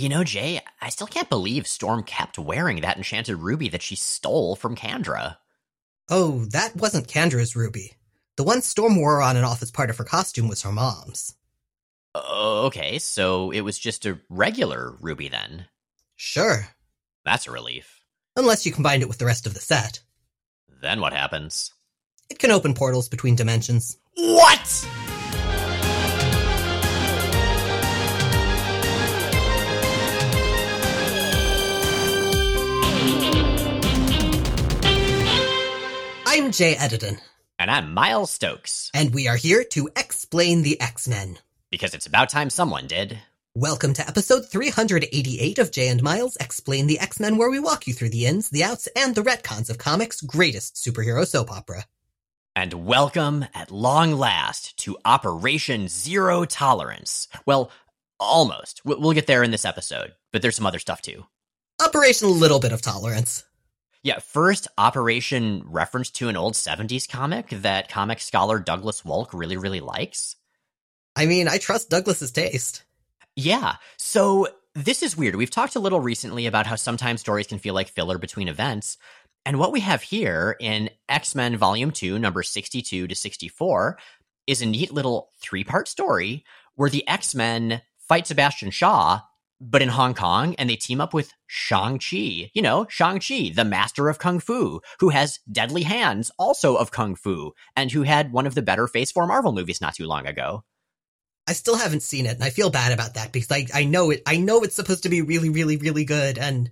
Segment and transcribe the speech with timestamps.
[0.00, 3.96] You know, Jay, I still can't believe Storm kept wearing that enchanted ruby that she
[3.96, 5.36] stole from Candra.
[6.08, 7.92] Oh, that wasn't Candra's ruby.
[8.38, 11.34] The one Storm wore on and off as part of her costume was her mom's.
[12.14, 15.66] Oh, okay, so it was just a regular ruby then.
[16.16, 16.68] Sure.
[17.26, 18.00] That's a relief.
[18.36, 20.00] Unless you combined it with the rest of the set.
[20.80, 21.74] Then what happens?
[22.30, 23.98] It can open portals between dimensions.
[24.14, 24.88] What?
[36.50, 37.20] I'm Jay Edidin.
[37.60, 38.90] And I'm Miles Stokes.
[38.92, 41.38] And we are here to explain the X-Men.
[41.70, 43.20] Because it's about time someone did.
[43.54, 47.94] Welcome to episode 388 of Jay and Miles Explain the X-Men, where we walk you
[47.94, 51.84] through the ins, the outs, and the retcons of comics' greatest superhero soap opera.
[52.56, 57.28] And welcome, at long last, to Operation Zero Tolerance.
[57.46, 57.70] Well,
[58.18, 58.84] almost.
[58.84, 61.26] We'll get there in this episode, but there's some other stuff too.
[61.80, 63.44] Operation Little Bit of Tolerance.
[64.02, 69.58] Yeah, first Operation reference to an old 70s comic that comic scholar Douglas Wolk really,
[69.58, 70.36] really likes.
[71.14, 72.84] I mean, I trust Douglas's taste.
[73.36, 75.36] Yeah, so this is weird.
[75.36, 78.96] We've talked a little recently about how sometimes stories can feel like filler between events.
[79.44, 83.98] And what we have here in X Men Volume 2, number 62 to 64,
[84.46, 89.20] is a neat little three part story where the X Men fight Sebastian Shaw
[89.60, 92.50] but in Hong Kong, and they team up with Shang-Chi.
[92.54, 97.14] You know, Shang-Chi, the master of Kung Fu, who has deadly hands, also of Kung
[97.14, 100.26] Fu, and who had one of the better Phase 4 Marvel movies not too long
[100.26, 100.64] ago.
[101.46, 104.10] I still haven't seen it, and I feel bad about that because I, I know
[104.10, 106.70] it I know it's supposed to be really, really, really good, and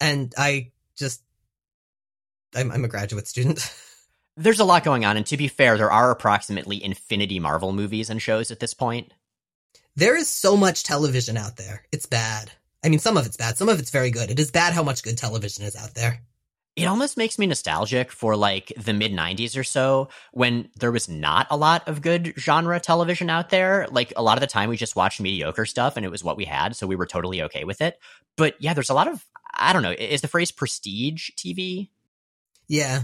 [0.00, 1.22] and I just
[2.54, 3.70] I'm I'm a graduate student.
[4.36, 8.10] There's a lot going on, and to be fair, there are approximately infinity Marvel movies
[8.10, 9.12] and shows at this point.
[9.96, 11.84] There is so much television out there.
[11.92, 12.50] It's bad.
[12.84, 13.56] I mean, some of it's bad.
[13.56, 14.30] Some of it's very good.
[14.30, 16.20] It is bad how much good television is out there.
[16.76, 21.08] It almost makes me nostalgic for like the mid 90s or so when there was
[21.08, 23.86] not a lot of good genre television out there.
[23.92, 26.36] Like a lot of the time we just watched mediocre stuff and it was what
[26.36, 26.74] we had.
[26.74, 28.00] So we were totally okay with it.
[28.36, 29.24] But yeah, there's a lot of,
[29.56, 31.90] I don't know, is the phrase prestige TV?
[32.66, 33.02] Yeah.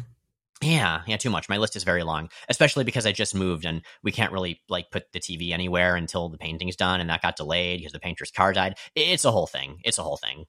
[0.63, 1.49] Yeah, yeah, too much.
[1.49, 4.91] My list is very long, especially because I just moved and we can't really like
[4.91, 8.31] put the TV anywhere until the painting's done, and that got delayed because the painter's
[8.31, 8.77] car died.
[8.95, 9.79] It's a whole thing.
[9.85, 10.45] It's a whole thing.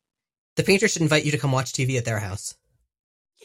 [0.58, 2.56] The painter should invite you to come watch TV at their house.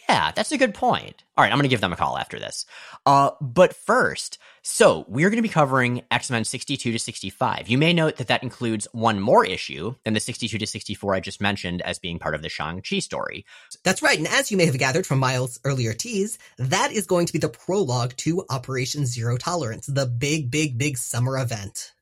[0.08, 1.24] Yeah, that's a good point.
[1.36, 2.64] All right, I'm going to give them a call after this.
[3.04, 7.68] Uh, but first, so we're going to be covering X Men 62 to 65.
[7.68, 11.20] You may note that that includes one more issue than the 62 to 64 I
[11.20, 13.44] just mentioned as being part of the Shang-Chi story.
[13.82, 14.18] That's right.
[14.18, 17.38] And as you may have gathered from Miles' earlier tease, that is going to be
[17.40, 21.92] the prologue to Operation Zero Tolerance, the big, big, big summer event.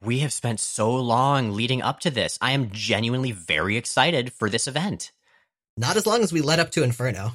[0.00, 2.38] We have spent so long leading up to this.
[2.40, 5.12] I am genuinely very excited for this event.
[5.76, 7.32] Not as long as we led up to Inferno.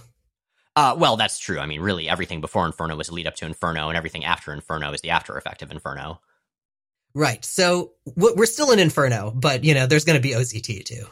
[0.76, 1.60] Uh, well, that's true.
[1.60, 4.54] I mean, really, everything before Inferno was a lead up to Inferno, and everything after
[4.54, 6.22] Inferno is the after effect of Inferno.
[7.14, 7.44] Right.
[7.44, 11.06] So we're still in Inferno, but you know, there's going to be OZT too.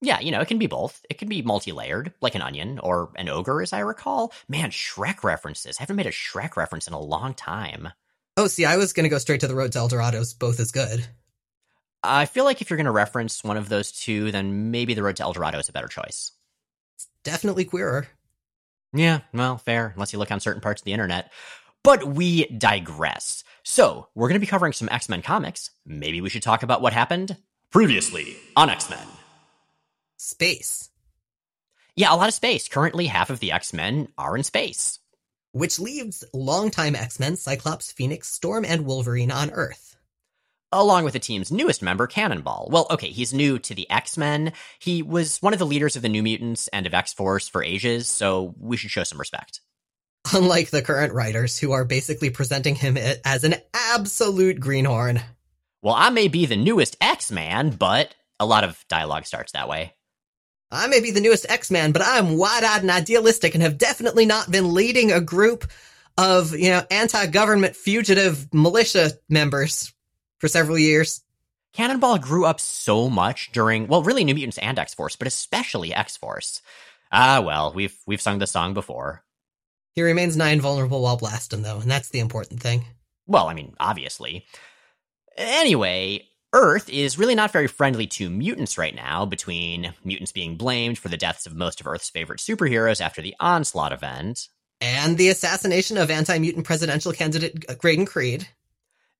[0.00, 1.04] Yeah, you know, it can be both.
[1.08, 4.32] It can be multi-layered, like an onion or an ogre, as I recall.
[4.48, 5.78] Man, Shrek references.
[5.78, 7.88] I haven't made a Shrek reference in a long time.
[8.36, 10.34] Oh, see, I was going to go straight to the Road to El Dorado's.
[10.34, 11.06] Both as good.
[12.02, 15.02] I feel like if you're going to reference one of those two, then maybe the
[15.02, 16.32] Road to El Dorado is a better choice.
[17.24, 18.06] Definitely queerer.
[18.92, 21.32] Yeah, well, fair, unless you look on certain parts of the internet.
[21.82, 23.42] But we digress.
[23.64, 25.70] So, we're going to be covering some X Men comics.
[25.84, 27.36] Maybe we should talk about what happened
[27.70, 29.06] previously on X Men.
[30.16, 30.90] Space.
[31.96, 32.68] Yeah, a lot of space.
[32.68, 35.00] Currently, half of the X Men are in space.
[35.52, 39.93] Which leaves longtime X Men Cyclops, Phoenix, Storm, and Wolverine on Earth
[40.72, 42.68] along with the team's newest member, Cannonball.
[42.70, 44.52] Well, okay, he's new to the X Men.
[44.78, 47.62] He was one of the leaders of the New Mutants and of X Force for
[47.62, 49.60] ages, so we should show some respect.
[50.32, 55.20] Unlike the current writers, who are basically presenting him as an absolute greenhorn.
[55.82, 59.68] Well, I may be the newest X Man, but a lot of dialogue starts that
[59.68, 59.94] way.
[60.70, 63.78] I may be the newest X Man, but I'm wide eyed and idealistic and have
[63.78, 65.70] definitely not been leading a group
[66.18, 69.93] of, you know, anti government fugitive militia members
[70.38, 71.22] for several years.
[71.72, 75.92] Cannonball grew up so much during, well, really New Mutants and X Force, but especially
[75.92, 76.62] X Force.
[77.10, 79.24] Ah, well, we've we've sung the song before.
[79.94, 82.84] He remains nine vulnerable while blasting, though, and that's the important thing.
[83.26, 84.44] Well, I mean, obviously.
[85.36, 90.98] Anyway, Earth is really not very friendly to mutants right now, between mutants being blamed
[90.98, 94.48] for the deaths of most of Earth's favorite superheroes after the Onslaught event.
[94.80, 98.48] And the assassination of anti mutant presidential candidate Graydon Creed.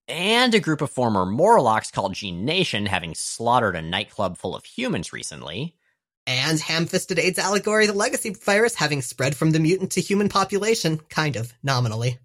[0.08, 4.64] And a group of former Morlocks called Gene Nation having slaughtered a nightclub full of
[4.64, 5.76] humans recently.
[6.26, 10.98] And ham-fisted AIDS allegory, the legacy virus having spread from the mutant to human population,
[11.10, 12.18] kind of, nominally.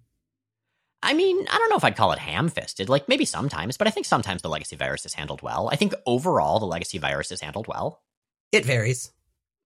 [1.02, 3.90] I mean, I don't know if I'd call it ham-fisted, like maybe sometimes, but I
[3.90, 5.68] think sometimes the legacy virus is handled well.
[5.70, 8.02] I think overall the legacy virus is handled well.
[8.52, 9.12] It varies.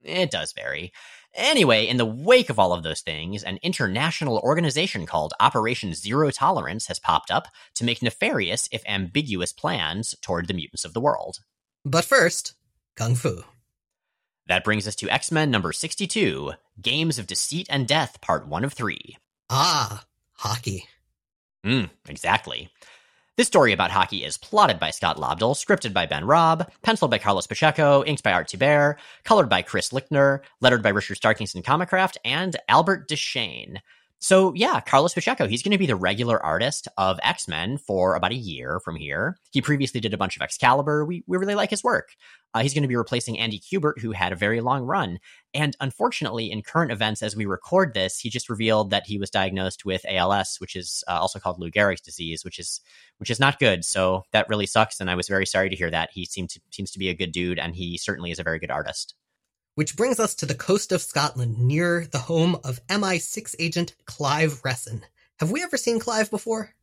[0.02, 0.92] It does vary.
[1.34, 6.30] Anyway, in the wake of all of those things, an international organization called Operation Zero
[6.30, 11.00] Tolerance has popped up to make nefarious, if ambiguous, plans toward the mutants of the
[11.00, 11.40] world.
[11.84, 12.54] But first,
[12.96, 13.42] Kung Fu.
[14.46, 18.64] That brings us to X Men number 62 Games of Deceit and Death, Part 1
[18.64, 19.16] of 3.
[19.50, 20.04] Ah,
[20.34, 20.86] hockey.
[21.64, 22.70] Hmm, exactly.
[23.36, 27.18] This story about hockey is plotted by Scott Lobdell, scripted by Ben Raab, penciled by
[27.18, 28.94] Carlos Pacheco, inked by Art Thibert,
[29.24, 33.78] colored by Chris Lichtner, lettered by Richard Starkington Comicraft, and Albert Deschesne.
[34.20, 38.14] So yeah, Carlos Pacheco, he's going to be the regular artist of X Men for
[38.14, 39.36] about a year from here.
[39.52, 41.04] He previously did a bunch of Excalibur.
[41.04, 42.08] We we really like his work.
[42.54, 45.18] Uh, he's going to be replacing Andy Kubert, who had a very long run.
[45.52, 49.28] And unfortunately, in current events, as we record this, he just revealed that he was
[49.28, 52.80] diagnosed with ALS, which is uh, also called Lou Gehrig's disease, which is
[53.18, 53.84] which is not good.
[53.84, 56.10] So that really sucks, and I was very sorry to hear that.
[56.12, 58.58] He seemed to, seems to be a good dude, and he certainly is a very
[58.58, 59.14] good artist.
[59.74, 64.60] Which brings us to the coast of Scotland, near the home of MI6 agent Clive
[64.64, 65.04] Reston.
[65.40, 66.74] Have we ever seen Clive before?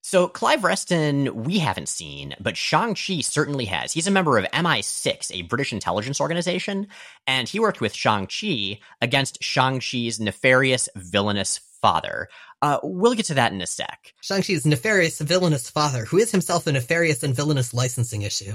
[0.00, 3.92] So Clive Reston, we haven't seen, but Shang-Chi certainly has.
[3.92, 6.86] He's a member of MI6, a British intelligence organization,
[7.26, 12.28] and he worked with Shang-Chi against Shang-Chi's nefarious, villainous father.
[12.62, 14.14] Uh, we'll get to that in a sec.
[14.20, 18.54] Shang-Chi's nefarious, villainous father, who is himself a nefarious and villainous licensing issue.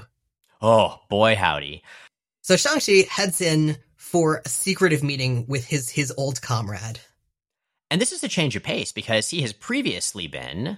[0.61, 1.83] Oh, boy howdy.
[2.43, 6.99] So Shang-Chi heads in for a secretive meeting with his his old comrade.
[7.89, 10.77] And this is a change of pace because he has previously been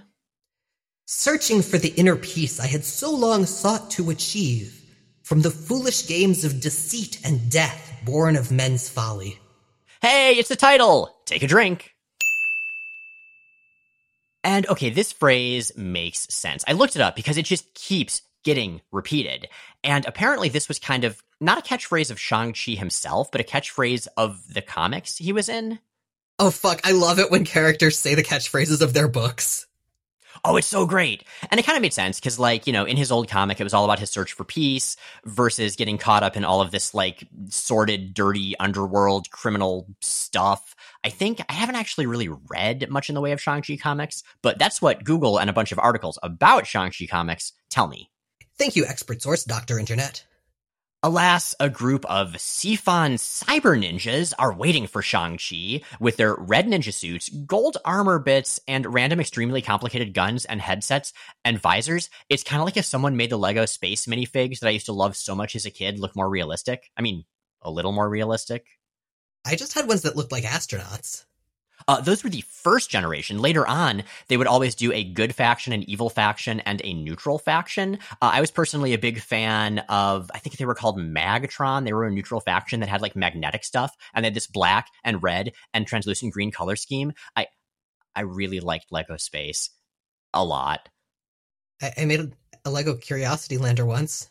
[1.06, 4.80] searching for the inner peace I had so long sought to achieve
[5.24, 9.36] from the foolish games of deceit and death born of men's folly.
[10.00, 11.16] Hey, it's the title.
[11.24, 11.96] Take a drink.
[14.44, 16.64] And okay, this phrase makes sense.
[16.68, 19.48] I looked it up because it just keeps getting repeated.
[19.82, 24.08] And apparently, this was kind of not a catchphrase of Shang-Chi himself, but a catchphrase
[24.16, 25.78] of the comics he was in.
[26.38, 26.80] Oh, fuck.
[26.84, 29.66] I love it when characters say the catchphrases of their books.
[30.44, 31.24] Oh, it's so great.
[31.50, 33.64] And it kind of made sense because, like, you know, in his old comic, it
[33.64, 36.92] was all about his search for peace versus getting caught up in all of this,
[36.92, 40.76] like, sordid, dirty underworld criminal stuff.
[41.02, 44.58] I think I haven't actually really read much in the way of Shang-Chi comics, but
[44.58, 48.10] that's what Google and a bunch of articles about Shang-Chi comics tell me.
[48.58, 49.78] Thank you, expert source, Dr.
[49.78, 50.26] Internet.
[51.06, 56.92] Alas, a group of Si-Fan cyber ninjas are waiting for Shang-Chi with their red ninja
[56.92, 61.12] suits, gold armor bits, and random extremely complicated guns and headsets
[61.44, 62.10] and visors.
[62.28, 64.92] It's kind of like if someone made the Lego space minifigs that I used to
[64.92, 66.90] love so much as a kid look more realistic.
[66.96, 67.22] I mean,
[67.62, 68.66] a little more realistic.
[69.44, 71.24] I just had ones that looked like astronauts.
[71.88, 73.38] Uh, those were the first generation.
[73.38, 77.38] Later on, they would always do a good faction, an evil faction, and a neutral
[77.38, 77.98] faction.
[78.20, 81.84] Uh, I was personally a big fan of, I think they were called Magtron.
[81.84, 84.88] They were a neutral faction that had like magnetic stuff, and they had this black
[85.04, 87.12] and red and translucent green color scheme.
[87.36, 87.46] I,
[88.16, 89.70] I really liked Lego Space
[90.34, 90.88] a lot.
[91.80, 92.32] I, I made
[92.64, 94.28] a Lego Curiosity Lander once.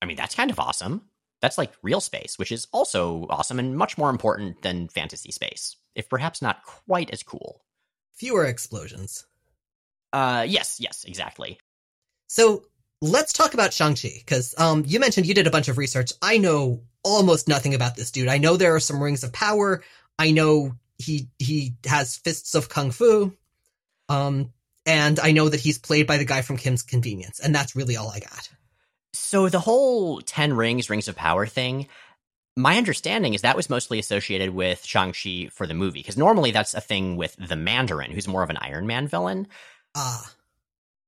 [0.00, 1.02] I mean, that's kind of awesome.
[1.42, 5.76] That's like real space, which is also awesome and much more important than fantasy space
[5.96, 7.62] if perhaps not quite as cool.
[8.14, 9.26] Fewer explosions.
[10.12, 11.58] Uh, yes, yes, exactly.
[12.28, 12.64] So
[13.02, 16.12] let's talk about Shang-Chi, because um, you mentioned you did a bunch of research.
[16.22, 18.28] I know almost nothing about this dude.
[18.28, 19.82] I know there are some rings of power.
[20.18, 23.32] I know he he has fists of kung fu.
[24.08, 24.52] Um,
[24.86, 27.96] and I know that he's played by the guy from Kim's Convenience, and that's really
[27.96, 28.48] all I got.
[29.12, 31.88] So the whole Ten Rings, Rings of Power thing,
[32.56, 36.74] my understanding is that was mostly associated with Shang-Chi for the movie, because normally that's
[36.74, 39.46] a thing with the Mandarin, who's more of an Iron Man villain.
[39.94, 40.32] Ah.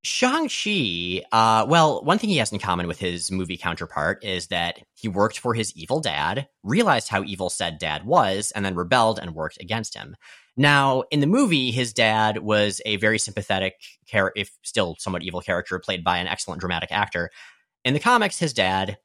[0.01, 4.79] Shang-Chi, uh, well, one thing he has in common with his movie counterpart is that
[4.93, 9.19] he worked for his evil dad, realized how evil said dad was, and then rebelled
[9.19, 10.15] and worked against him.
[10.55, 13.73] Now, in the movie, his dad was a very sympathetic,
[14.05, 17.29] char- if still somewhat evil character, played by an excellent dramatic actor.
[17.83, 18.97] In the comics, his dad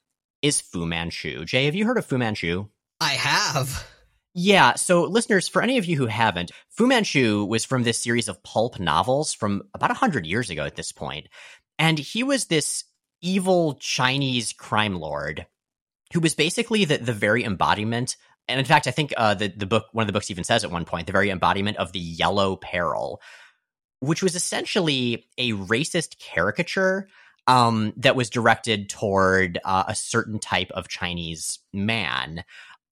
[0.44, 1.46] is Fu Manchu.
[1.46, 2.66] Jay, have you heard of Fu Manchu?
[3.00, 3.88] I have.
[4.34, 8.28] Yeah, so listeners, for any of you who haven't, Fu Manchu was from this series
[8.28, 11.28] of pulp novels from about 100 years ago at this point.
[11.78, 12.84] And he was this
[13.22, 15.46] evil Chinese crime lord
[16.12, 18.18] who was basically the, the very embodiment.
[18.46, 20.62] And in fact, I think uh, the, the book, one of the books even says
[20.62, 23.22] at one point, the very embodiment of the yellow peril,
[24.00, 27.08] which was essentially a racist caricature
[27.46, 32.44] um, that was directed toward uh, a certain type of Chinese man.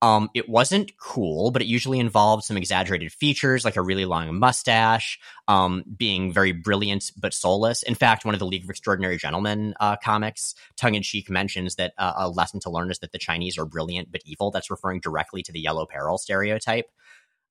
[0.02, 4.36] Um, it wasn't cool, but it usually involved some exaggerated features like a really long
[4.36, 5.16] mustache,
[5.46, 7.84] um, being very brilliant but soulless.
[7.84, 11.76] In fact, one of the League of Extraordinary Gentlemen uh, comics, tongue in cheek, mentions
[11.76, 14.50] that uh, a lesson to learn is that the Chinese are brilliant but evil.
[14.50, 16.86] That's referring directly to the yellow peril stereotype.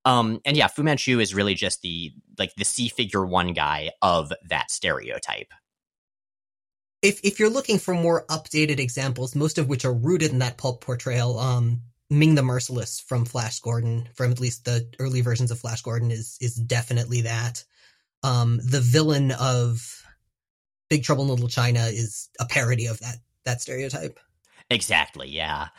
[0.04, 3.92] Um, and yeah, Fu Manchu is really just the like the C figure one guy
[4.02, 5.54] of that stereotype.
[7.02, 10.58] If if you're looking for more updated examples, most of which are rooted in that
[10.58, 15.50] pulp portrayal, um, Ming the Merciless from Flash Gordon, from at least the early versions
[15.50, 17.64] of Flash Gordon, is is definitely that.
[18.24, 20.04] Um, the villain of
[20.90, 24.20] Big Trouble in Little China is a parody of that that stereotype.
[24.70, 25.70] Exactly, yeah.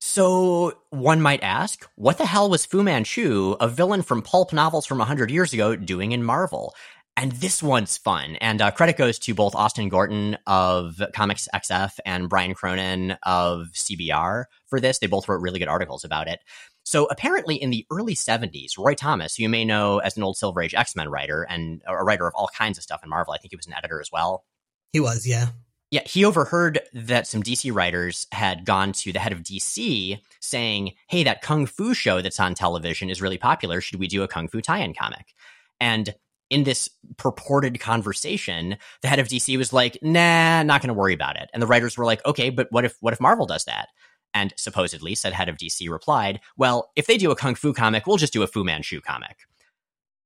[0.00, 4.86] So one might ask, what the hell was Fu Manchu, a villain from pulp novels
[4.86, 6.74] from 100 years ago, doing in Marvel?
[7.18, 8.36] And this one's fun.
[8.36, 13.70] And uh, credit goes to both Austin Gorton of Comics XF and Brian Cronin of
[13.74, 15.00] CBR for this.
[15.00, 16.38] They both wrote really good articles about it.
[16.84, 20.36] So apparently, in the early 70s, Roy Thomas, who you may know as an old
[20.36, 23.34] Silver Age X Men writer and a writer of all kinds of stuff in Marvel,
[23.34, 24.44] I think he was an editor as well.
[24.92, 25.48] He was, yeah.
[25.90, 30.92] Yeah, he overheard that some DC writers had gone to the head of DC saying,
[31.08, 33.80] Hey, that Kung Fu show that's on television is really popular.
[33.80, 35.34] Should we do a Kung Fu tie in comic?
[35.80, 36.14] And
[36.50, 41.14] in this purported conversation, the head of DC was like, "Nah, not going to worry
[41.14, 43.64] about it." And the writers were like, "Okay, but what if what if Marvel does
[43.64, 43.88] that?"
[44.34, 48.06] And supposedly, said head of DC replied, "Well, if they do a kung fu comic,
[48.06, 49.46] we'll just do a Fu Manchu comic."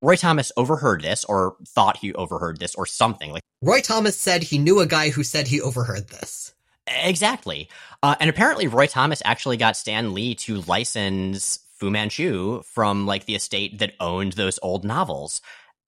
[0.01, 3.43] Roy Thomas overheard this, or thought he overheard this, or something like.
[3.63, 6.55] Roy Thomas said he knew a guy who said he overheard this.
[6.89, 7.69] Exactly,
[8.03, 13.27] uh, and apparently Roy Thomas actually got Stan Lee to license Fu Manchu from like
[13.27, 15.41] the estate that owned those old novels.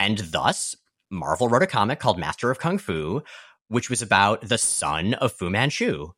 [0.05, 0.77] And thus,
[1.11, 3.23] Marvel wrote a comic called Master of Kung Fu,
[3.69, 6.13] which was about the son of Fu Manchu.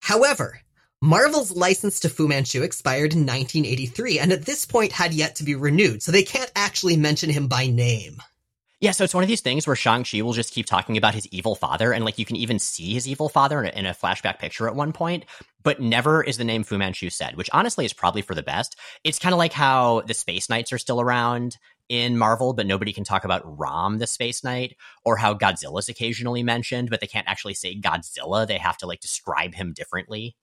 [0.00, 0.62] However,
[1.02, 5.44] Marvel's license to Fu Manchu expired in 1983 and at this point had yet to
[5.44, 8.22] be renewed, so they can't actually mention him by name.
[8.80, 11.26] Yeah, so it's one of these things where Shang-Chi will just keep talking about his
[11.28, 13.92] evil father, and like you can even see his evil father in a, in a,
[13.94, 15.26] flashback picture at one point,
[15.62, 18.76] but never is the name Fu Manchu said, which honestly is probably for the best.
[19.04, 21.56] It's kind of like how the Space Knights are still around
[21.88, 26.42] in Marvel, but nobody can talk about Rom the Space Knight, or how Godzilla's occasionally
[26.42, 28.46] mentioned, but they can't actually say Godzilla.
[28.46, 30.36] They have to like describe him differently.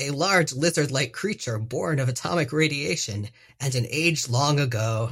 [0.00, 3.28] A large lizard like creature born of atomic radiation
[3.60, 5.10] and an age long ago.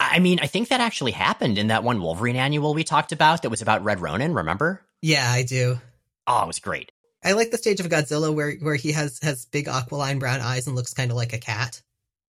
[0.00, 3.42] I mean, I think that actually happened in that one Wolverine annual we talked about
[3.42, 4.82] that was about Red Ronin, remember?
[5.02, 5.78] Yeah, I do.
[6.26, 6.90] Oh, it was great.
[7.22, 10.66] I like the stage of Godzilla where where he has has big aquiline brown eyes
[10.66, 11.80] and looks kind of like a cat.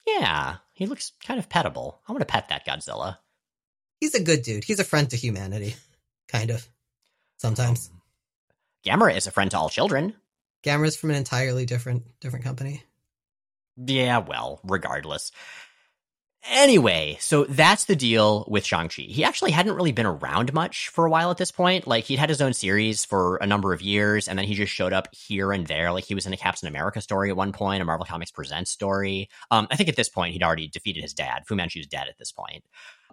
[0.05, 1.95] Yeah, he looks kind of petable.
[2.07, 3.17] I want to pet that Godzilla.
[3.99, 4.65] He's a good dude.
[4.65, 5.75] He's a friend to humanity,
[6.27, 6.67] kind of.
[7.37, 7.89] Sometimes.
[7.91, 8.01] Um,
[8.85, 10.13] Gamera is a friend to all children.
[10.63, 12.83] Gamera's from an entirely different different company.
[13.77, 15.31] Yeah, well, regardless.
[16.47, 19.01] Anyway, so that's the deal with Shang-Chi.
[19.03, 21.87] He actually hadn't really been around much for a while at this point.
[21.87, 24.71] Like, he'd had his own series for a number of years, and then he just
[24.71, 25.91] showed up here and there.
[25.91, 28.69] Like, he was in a Captain America story at one point, a Marvel Comics Presents
[28.69, 29.27] story.
[29.49, 31.47] Um, I think at this point, he'd already defeated his dad.
[31.47, 32.63] Fu Manchu's dead at this point.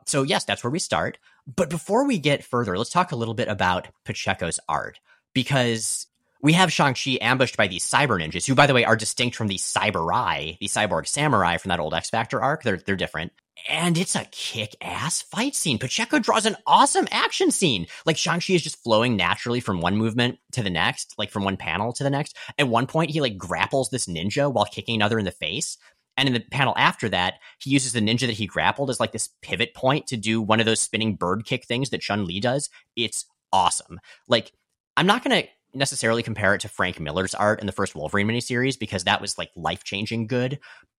[0.05, 1.17] So, yes, that's where we start.
[1.47, 5.01] But before we get further, let's talk a little bit about Pacheco's art,
[5.33, 6.07] because
[6.43, 9.47] we have Shang-Chi ambushed by these cyber ninjas, who, by the way, are distinct from
[9.47, 12.65] the Cyber-Eye, the cyborg samurai from that old X Factor arc.
[12.65, 13.33] They're, they're different.
[13.69, 15.79] And it's a kick ass fight scene.
[15.79, 17.87] Pacheco draws an awesome action scene.
[18.05, 21.57] Like Shang-Chi is just flowing naturally from one movement to the next, like from one
[21.57, 22.37] panel to the next.
[22.59, 25.79] At one point, he like grapples this ninja while kicking another in the face.
[26.17, 29.13] And in the panel after that, he uses the ninja that he grappled as like
[29.13, 32.41] this pivot point to do one of those spinning bird kick things that Chun Li
[32.41, 32.69] does.
[32.97, 34.01] It's awesome.
[34.29, 34.53] Like,
[34.97, 38.29] I'm not going to necessarily compare it to Frank Miller's art in the first Wolverine
[38.29, 40.59] miniseries because that was like life changing good,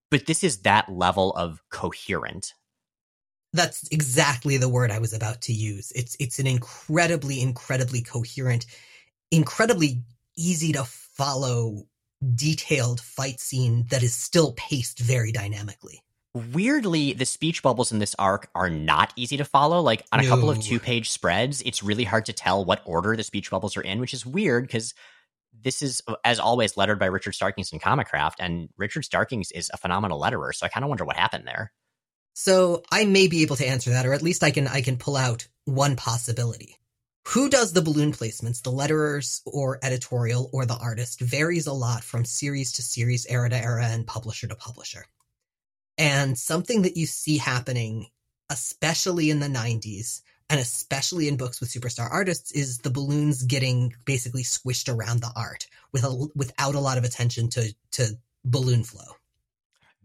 [0.10, 2.54] but this is that level of coherent.
[3.54, 5.92] That's exactly the word I was about to use.
[5.96, 8.66] It's it's an incredibly, incredibly coherent,
[9.32, 10.04] incredibly
[10.36, 11.84] easy to follow,
[12.36, 16.03] detailed fight scene that is still paced very dynamically
[16.34, 19.82] weirdly the speech bubbles in this arc are not easy to follow.
[19.82, 20.30] Like on a no.
[20.30, 23.78] couple of two page spreads it's really hard to tell what order the speech bubbles
[23.78, 24.94] are in which is weird because
[25.64, 29.78] this is as always lettered by richard starkings and comicraft and richard starkings is a
[29.78, 31.72] phenomenal letterer so i kind of wonder what happened there.
[32.34, 34.98] So i may be able to answer that or at least i can i can
[34.98, 36.78] pull out one possibility.
[37.28, 42.04] Who does the balloon placements the letterers or editorial or the artist varies a lot
[42.04, 45.06] from series to series era to era and publisher to publisher
[45.98, 48.08] and something that you see happening,
[48.50, 53.94] especially in the 90s, and especially in books with superstar artists, is the balloons getting
[54.06, 58.84] basically squished around the art with a, without a lot of attention to to balloon
[58.84, 59.16] flow.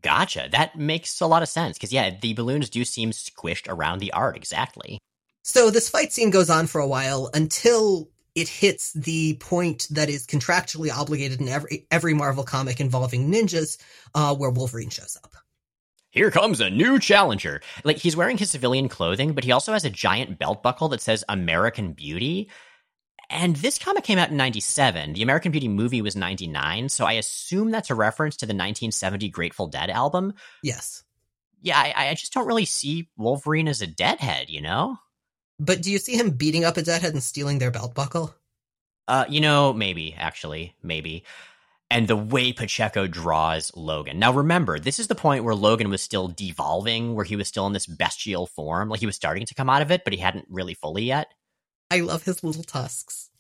[0.01, 0.49] Gotcha.
[0.53, 4.13] That makes a lot of sense because yeah, the balloons do seem squished around the
[4.13, 4.99] art exactly.
[5.43, 10.09] So this fight scene goes on for a while until it hits the point that
[10.09, 13.79] is contractually obligated in every every Marvel comic involving ninjas,
[14.15, 15.35] uh, where Wolverine shows up.
[16.11, 17.61] Here comes a new challenger.
[17.85, 21.03] Like he's wearing his civilian clothing, but he also has a giant belt buckle that
[21.03, 22.49] says American Beauty.
[23.31, 25.13] And this comic came out in 97.
[25.13, 29.29] The American Beauty movie was 99, so I assume that's a reference to the 1970
[29.29, 30.33] Grateful Dead album.
[30.63, 31.03] Yes.
[31.61, 34.97] Yeah, I, I just don't really see Wolverine as a deadhead, you know?
[35.59, 38.35] But do you see him beating up a deadhead and stealing their belt buckle?
[39.07, 41.25] Uh, you know, maybe, actually, maybe.
[41.91, 44.19] And the way Pacheco draws Logan.
[44.19, 47.67] Now remember, this is the point where Logan was still devolving, where he was still
[47.67, 48.91] in this bestial form.
[48.91, 51.33] Like he was starting to come out of it, but he hadn't really fully yet.
[51.91, 53.31] I love his little tusks.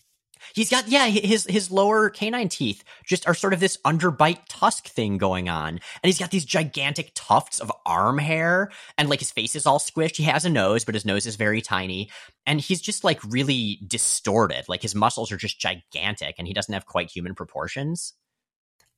[0.55, 4.87] He's got yeah, his his lower canine teeth just are sort of this underbite tusk
[4.87, 9.31] thing going on, and he's got these gigantic tufts of arm hair, and like his
[9.31, 10.17] face is all squished.
[10.17, 12.11] He has a nose, but his nose is very tiny,
[12.47, 14.69] and he's just like really distorted.
[14.69, 18.14] Like his muscles are just gigantic, and he doesn't have quite human proportions.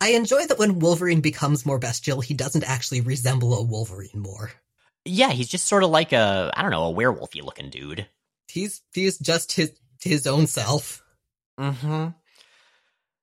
[0.01, 4.51] I enjoy that when Wolverine becomes more bestial, he doesn't actually resemble a Wolverine more.
[5.05, 8.07] Yeah, he's just sort of like a I don't know a werewolfy looking dude.
[8.49, 11.03] He's he's just his his own self.
[11.59, 12.09] Mm-hmm.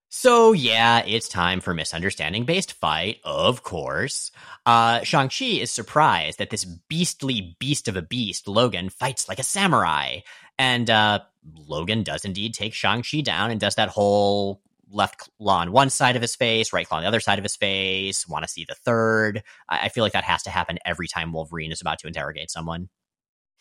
[0.09, 4.31] So yeah, it's time for misunderstanding based fight, of course.
[4.65, 9.43] Uh, Shang-Chi is surprised that this beastly beast of a beast, Logan, fights like a
[9.43, 10.19] samurai.
[10.57, 11.19] And uh,
[11.55, 16.15] Logan does indeed take Shang-Chi down and does that whole left claw on one side
[16.15, 18.65] of his face, right claw on the other side of his face, want to see
[18.67, 19.43] the third.
[19.67, 22.51] I, I feel like that has to happen every time Wolverine is about to interrogate
[22.51, 22.89] someone.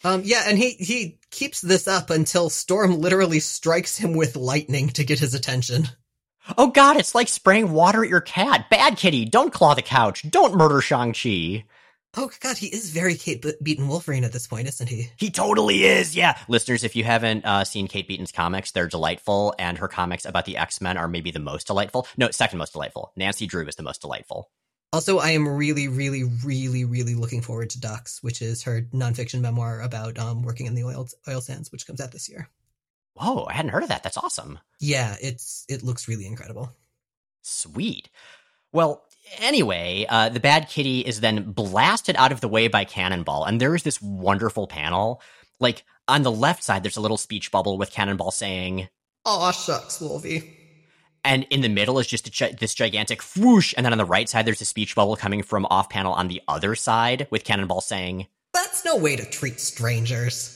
[0.05, 4.89] Um, yeah, and he he keeps this up until Storm literally strikes him with lightning
[4.91, 5.89] to get his attention.
[6.57, 8.71] Oh god, it's like spraying water at your cat.
[8.71, 10.25] Bad kitty, don't claw the couch.
[10.31, 11.65] Don't murder Shang-Chi.
[12.19, 15.11] Oh god, he is very Kate Beaton Wolverine at this point, isn't he?
[15.17, 16.17] He totally is.
[16.17, 20.25] Yeah, listeners, if you haven't uh, seen Kate Beaton's comics, they're delightful, and her comics
[20.25, 22.07] about the X Men are maybe the most delightful.
[22.17, 23.13] No, second most delightful.
[23.17, 24.51] Nancy Drew is the most delightful.
[24.93, 29.41] Also, I am really, really, really, really looking forward to Ducks, which is her nonfiction
[29.41, 32.49] memoir about um, working in the oil oil sands, which comes out this year.
[33.15, 34.03] Whoa, I hadn't heard of that.
[34.03, 34.59] That's awesome.
[34.81, 36.71] Yeah, it's it looks really incredible.
[37.43, 38.09] Sweet.
[38.73, 39.06] Well,
[39.39, 43.61] anyway, uh, the bad kitty is then blasted out of the way by Cannonball, and
[43.61, 45.21] there is this wonderful panel.
[45.61, 48.89] Like on the left side, there's a little speech bubble with Cannonball saying,
[49.25, 50.57] "Aw, shucks, Wolvie."
[51.27, 54.29] and in the middle is just gi- this gigantic whoosh, and then on the right
[54.29, 57.81] side there's a speech bubble coming from off panel on the other side with Cannonball
[57.81, 60.53] saying, "That's no way to treat strangers."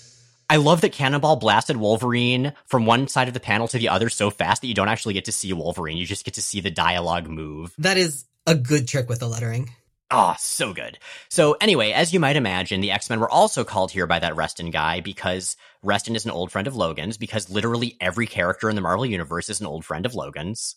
[0.48, 4.08] I love that Cannonball blasted Wolverine from one side of the panel to the other
[4.08, 5.96] so fast that you don't actually get to see Wolverine.
[5.96, 7.72] You just get to see the dialogue move.
[7.78, 9.70] That is a good trick with the lettering.
[10.10, 10.98] Ah, oh, so good.
[11.28, 14.72] So anyway, as you might imagine, the X-Men were also called here by that Reston
[14.72, 18.82] guy because Reston is an old friend of Logan's because literally every character in the
[18.82, 20.74] Marvel universe is an old friend of Logan's.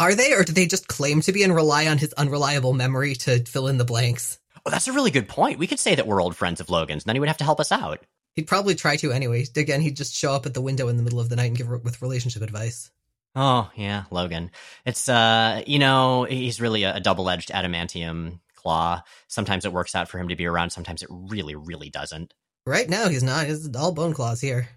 [0.00, 3.14] Are they or do they just claim to be and rely on his unreliable memory
[3.14, 4.40] to fill in the blanks?
[4.66, 5.60] Oh, that's a really good point.
[5.60, 7.44] We could say that we're old friends of Logan's, and then he would have to
[7.44, 8.00] help us out.
[8.34, 9.46] He'd probably try to anyway.
[9.54, 11.56] Again, he'd just show up at the window in the middle of the night and
[11.56, 12.90] give with relationship advice.
[13.34, 14.50] Oh, yeah, Logan.
[14.84, 19.02] It's uh, you know, he's really a, a double-edged adamantium claw.
[19.28, 22.34] Sometimes it works out for him to be around, sometimes it really, really doesn't.
[22.66, 23.46] Right now, he's not.
[23.46, 24.68] He's all bone claws here.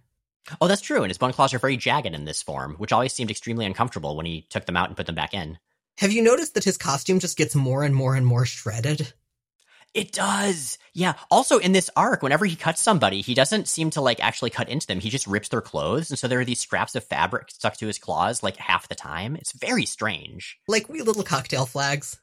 [0.62, 1.04] Oh, that's true.
[1.04, 4.16] And his bone claws are very jagged in this form, which always seemed extremely uncomfortable
[4.16, 5.58] when he took them out and put them back in.
[6.00, 9.14] Have you noticed that his costume just gets more and more and more shredded?
[9.96, 10.78] It does.
[10.94, 11.14] Yeah.
[11.32, 14.68] Also, in this arc, whenever he cuts somebody, he doesn't seem to like actually cut
[14.68, 15.00] into them.
[15.00, 16.12] He just rips their clothes.
[16.12, 18.96] And so there are these scraps of fabric stuck to his claws like half the
[18.96, 19.38] time.
[19.38, 20.58] It's very strange.
[20.68, 22.20] Like wee little cocktail flags.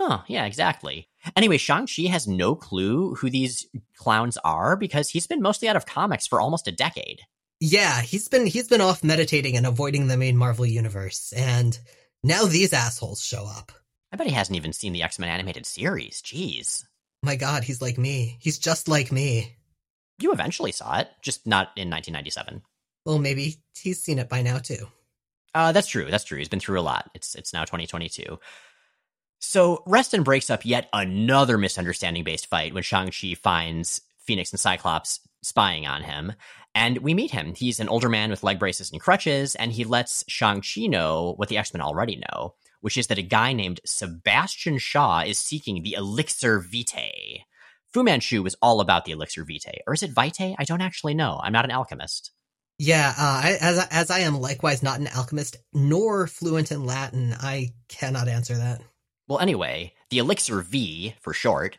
[0.00, 1.08] Oh, yeah, exactly.
[1.36, 5.86] Anyway, Shang-Chi has no clue who these clowns are because he's been mostly out of
[5.86, 7.20] comics for almost a decade.
[7.60, 11.78] Yeah, he's been he's been off meditating and avoiding the main Marvel universe, and
[12.24, 13.70] now these assholes show up.
[14.10, 16.20] I bet he hasn't even seen the X-Men animated series.
[16.22, 16.84] Jeez.
[17.22, 18.36] My god, he's like me.
[18.40, 19.56] He's just like me.
[20.18, 22.62] You eventually saw it, just not in 1997.
[23.04, 24.86] Well, maybe he's seen it by now too.
[25.54, 26.10] Uh, that's true.
[26.10, 26.38] That's true.
[26.38, 27.10] He's been through a lot.
[27.14, 28.38] It's it's now 2022.
[29.40, 35.20] So Reston breaks up yet another misunderstanding based fight when Shang-Chi finds Phoenix and Cyclops
[35.42, 36.32] spying on him.
[36.74, 37.54] And we meet him.
[37.54, 41.48] He's an older man with leg braces and crutches, and he lets Shang-Chi know what
[41.48, 45.94] the X-Men already know, which is that a guy named Sebastian Shaw is seeking the
[45.94, 47.44] Elixir Vitae.
[47.92, 50.54] Fu Manchu was all about the elixir vitae, or is it vitae?
[50.58, 51.38] I don't actually know.
[51.42, 52.30] I'm not an alchemist.
[52.78, 57.34] Yeah, uh, I, as as I am likewise not an alchemist nor fluent in Latin,
[57.38, 58.80] I cannot answer that.
[59.28, 61.76] Well, anyway, the elixir V for short.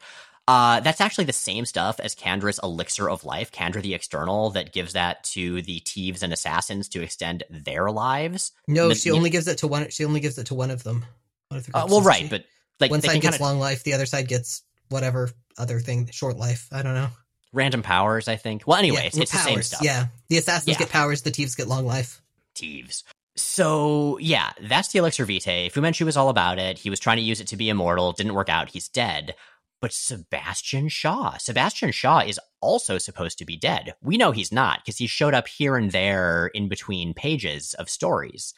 [0.48, 4.74] Uh, that's actually the same stuff as Candra's elixir of life, Candra the external, that
[4.74, 8.52] gives that to the thieves and assassins to extend their lives.
[8.68, 9.90] No, The- she only gives it to one.
[9.90, 11.06] She only gives it to one of them.
[11.48, 12.28] One of the Uh, well, right, she?
[12.28, 12.46] but
[12.82, 16.10] like one side gets kind of long life, the other side gets whatever other thing,
[16.12, 16.68] short life.
[16.72, 17.10] I don't know.
[17.54, 18.28] random powers.
[18.28, 18.64] I think.
[18.66, 19.82] Well, anyway, yeah, it's, it's the same stuff.
[19.84, 20.80] Yeah, the assassins Yeah.
[20.80, 22.22] get powers, the thieves get long life.
[22.56, 23.04] Thieves.
[23.36, 25.70] So yeah, that's the elixir vitae.
[25.70, 26.78] Fu Manchu was all about it.
[26.80, 28.12] He was trying to use it to be immortal.
[28.12, 28.70] Didn't work out.
[28.70, 29.36] He's dead.
[29.84, 33.96] But Sebastian Shaw, Sebastian Shaw is also supposed to be dead.
[34.02, 37.90] We know he's not because he showed up here and there in between pages of
[37.90, 38.54] stories.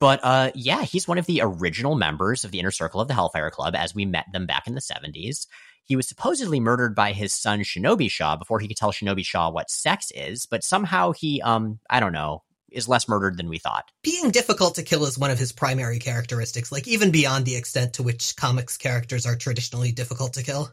[0.00, 3.12] But uh, yeah, he's one of the original members of the inner circle of the
[3.12, 5.46] Hellfire Club as we met them back in the 70s.
[5.84, 9.50] He was supposedly murdered by his son Shinobi Shaw before he could tell Shinobi Shaw
[9.50, 13.58] what sex is, but somehow he, um, I don't know, is less murdered than we
[13.58, 13.90] thought.
[14.02, 17.94] Being difficult to kill is one of his primary characteristics, like even beyond the extent
[17.94, 20.72] to which comics characters are traditionally difficult to kill.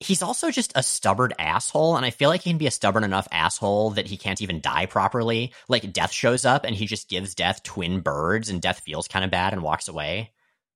[0.00, 3.04] He's also just a stubborn asshole, and I feel like he can be a stubborn
[3.04, 5.52] enough asshole that he can't even die properly.
[5.68, 9.24] Like, Death shows up and he just gives Death twin birds, and Death feels kind
[9.24, 10.32] of bad and walks away.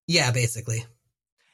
[0.07, 0.85] Yeah, basically.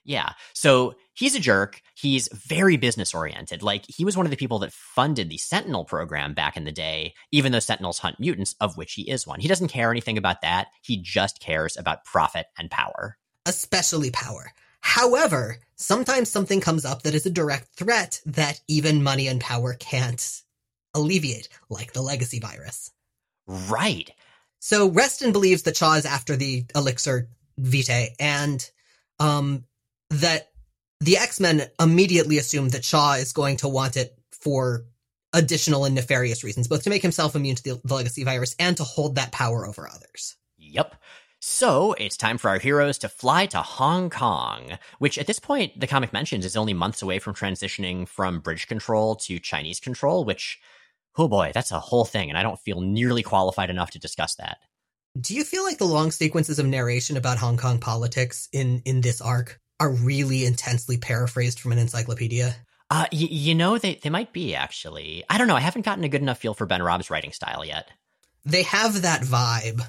[0.05, 0.33] Yeah.
[0.53, 1.81] So he's a jerk.
[1.95, 3.63] He's very business oriented.
[3.63, 6.73] Like he was one of the people that funded the Sentinel program back in the
[6.73, 9.41] day, even though Sentinels hunt mutants, of which he is one.
[9.41, 10.69] He doesn't care anything about that.
[10.83, 13.17] He just cares about profit and power.
[13.47, 14.53] especially power.
[14.81, 19.75] However, sometimes something comes up that is a direct threat that even money and power
[19.75, 20.43] can't
[20.95, 22.91] alleviate, like the legacy virus.
[23.47, 24.11] Right.
[24.59, 28.69] So Reston believes that Shaw is after the elixir vitae, and
[29.19, 29.65] um,
[30.13, 30.51] that
[31.01, 34.85] the X-Men immediately assume that Shaw is going to want it for
[35.33, 38.77] additional and nefarious reasons, both to make himself immune to the, the legacy virus and
[38.77, 40.37] to hold that power over others.
[40.59, 40.95] Yep.
[41.41, 45.81] So it's time for our heroes to fly to Hong Kong, which at this point
[45.81, 50.25] the comic mentions is only months away from transitioning from British control to Chinese control,
[50.25, 50.61] which,
[51.17, 54.37] oh boy, that's a whole thing, and I don't feel nearly qualified enough to discuss
[54.37, 54.59] that.
[55.21, 59.01] Do you feel like the long sequences of narration about Hong Kong politics in in
[59.01, 62.55] this arc are really intensely paraphrased from an encyclopedia?
[62.89, 65.25] Uh, y- you know, they, they might be, actually.
[65.29, 65.57] I don't know.
[65.57, 67.89] I haven't gotten a good enough feel for Ben Raab's writing style yet.
[68.45, 69.81] They have that vibe.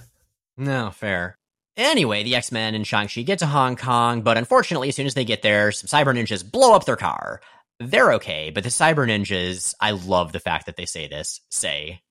[0.57, 1.37] No, fair.
[1.77, 5.13] Anyway, the X Men and Shang-Chi get to Hong Kong, but unfortunately, as soon as
[5.13, 7.41] they get there, some cyber ninjas blow up their car.
[7.79, 12.01] They're okay, but the cyber ninjas, I love the fact that they say this, say,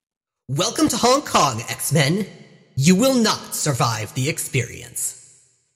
[0.48, 2.26] Welcome to Hong Kong, X-Men.
[2.76, 5.21] You will not survive the experience.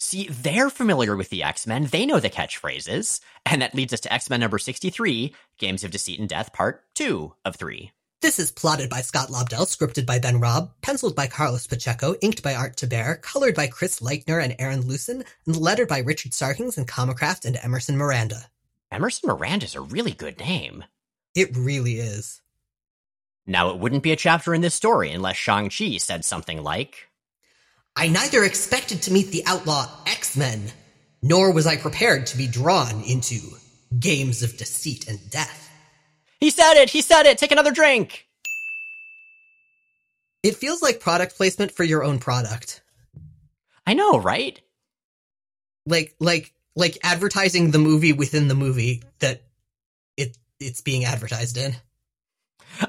[0.07, 1.87] See, they're familiar with the X Men.
[1.87, 3.19] They know the catchphrases.
[3.45, 6.85] And that leads us to X Men number 63 Games of Deceit and Death, part
[6.95, 7.91] 2 of 3.
[8.23, 12.45] This is plotted by Scott Lobdell, scripted by Ben Raab, penciled by Carlos Pacheco, inked
[12.45, 16.79] by Art Thibert, colored by Chris Lichtner and Aaron Lusen, and lettered by Richard Starkings
[16.79, 18.49] and Comicraft and Emerson Miranda.
[18.93, 20.85] Emerson Miranda's a really good name.
[21.35, 22.43] It really is.
[23.45, 27.06] Now, it wouldn't be a chapter in this story unless Shang-Chi said something like,
[27.97, 30.71] I neither expected to meet the outlaw X-Men,
[31.23, 33.41] nor was I prepared to be drawn into
[33.99, 35.71] games of deceit and death.
[36.39, 36.91] He said it!
[36.91, 37.39] He said it!
[37.39, 38.27] Take another drink!
[40.43, 42.83] It feels like product placement for your own product.
[43.87, 44.61] I know, right?
[45.87, 49.43] Like like like advertising the movie within the movie that
[50.17, 51.75] it it's being advertised in.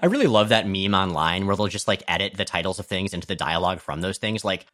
[0.01, 3.13] I really love that meme online where they'll just like edit the titles of things
[3.13, 4.43] into the dialogue from those things.
[4.43, 4.65] Like,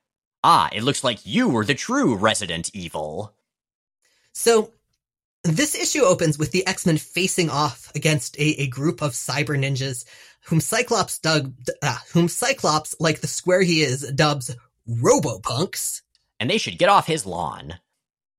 [0.43, 3.33] ah, it looks like you were the true Resident Evil.
[4.33, 4.71] So
[5.43, 10.05] this issue opens with the X-Men facing off against a, a group of cyber ninjas
[10.45, 14.55] whom Cyclops dug, uh, whom Cyclops, like the square he is, dubs
[14.89, 16.01] Robopunks.
[16.39, 17.75] And they should get off his lawn.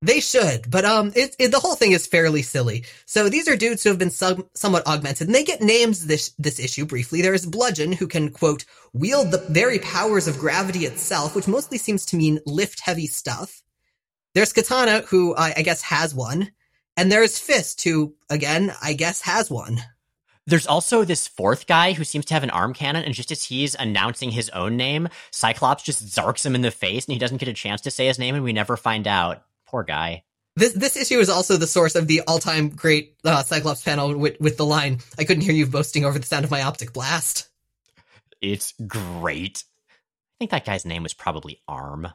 [0.05, 2.85] They should, but um, it, it, the whole thing is fairly silly.
[3.07, 6.35] So these are dudes who have been some, somewhat augmented, and they get names this
[6.39, 7.23] this issue briefly.
[7.23, 11.79] There is Bludgeon, who can quote wield the very powers of gravity itself, which mostly
[11.79, 13.63] seems to mean lift heavy stuff.
[14.35, 16.53] There's Katana, who I, I guess has one,
[16.99, 19.81] and there's Fist, who again I guess has one.
[20.47, 23.45] There's also this fourth guy who seems to have an arm cannon, and just as
[23.45, 27.39] he's announcing his own name, Cyclops just zarks him in the face, and he doesn't
[27.39, 29.43] get a chance to say his name, and we never find out.
[29.67, 30.25] Poor guy.
[30.57, 34.17] This this issue is also the source of the all time great uh, Cyclops panel
[34.17, 36.93] with with the line "I couldn't hear you boasting over the sound of my optic
[36.93, 37.49] blast."
[38.41, 39.65] It's great.
[39.89, 42.09] I think that guy's name was probably Arm.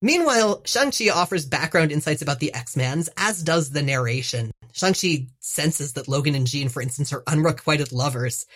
[0.00, 4.50] Meanwhile, Shang-Chi offers background insights about the X-Mans, as does the narration.
[4.72, 8.46] Shang-Chi senses that Logan and Jean, for instance, are unrequited lovers.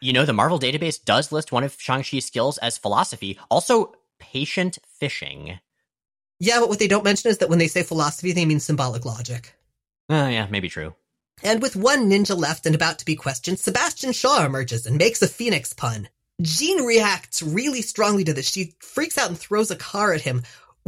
[0.00, 4.78] You know, the Marvel database does list one of Shang-Chi's skills as philosophy, also patient
[4.98, 5.58] fishing.
[6.40, 9.04] Yeah, but what they don't mention is that when they say philosophy, they mean symbolic
[9.04, 9.54] logic.
[10.08, 10.94] Uh, yeah, maybe true.
[11.42, 15.22] And with one ninja left and about to be questioned, Sebastian Shaw emerges and makes
[15.22, 16.08] a phoenix pun.
[16.40, 18.48] Jean reacts really strongly to this.
[18.48, 20.42] She freaks out and throws a car at him,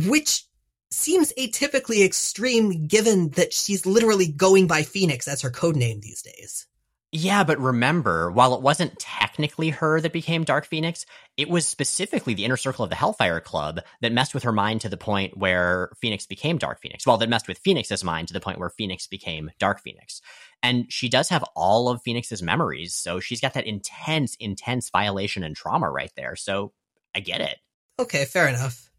[0.06, 0.46] which
[0.90, 6.22] seems atypically extreme given that she's literally going by Phoenix as her code name these
[6.22, 6.66] days.
[7.14, 11.04] Yeah, but remember, while it wasn't technically her that became Dark Phoenix,
[11.36, 14.80] it was specifically the inner circle of the Hellfire Club that messed with her mind
[14.80, 17.06] to the point where Phoenix became Dark Phoenix.
[17.06, 20.22] Well, that messed with Phoenix's mind to the point where Phoenix became Dark Phoenix.
[20.62, 25.44] And she does have all of Phoenix's memories, so she's got that intense, intense violation
[25.44, 26.34] and trauma right there.
[26.34, 26.72] So
[27.14, 27.58] I get it.
[27.98, 28.90] Okay, fair enough.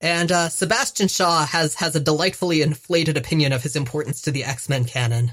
[0.00, 4.44] And uh, Sebastian Shaw has has a delightfully inflated opinion of his importance to the
[4.44, 5.32] X Men canon.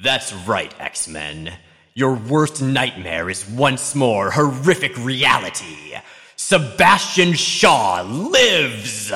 [0.00, 1.52] That's right, X Men.
[1.94, 5.96] Your worst nightmare is once more horrific reality.
[6.36, 9.12] Sebastian Shaw lives!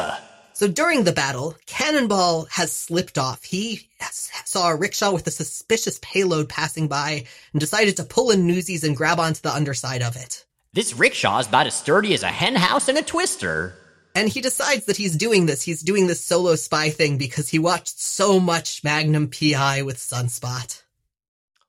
[0.54, 3.44] So during the battle, Cannonball has slipped off.
[3.44, 8.48] He saw a rickshaw with a suspicious payload passing by and decided to pull in
[8.48, 10.44] Newsies and grab onto the underside of it.
[10.72, 13.76] This rickshaw is about as sturdy as a henhouse and a twister.
[14.14, 15.62] And he decides that he's doing this.
[15.62, 20.82] He's doing this solo spy thing because he watched so much Magnum PI with Sunspot.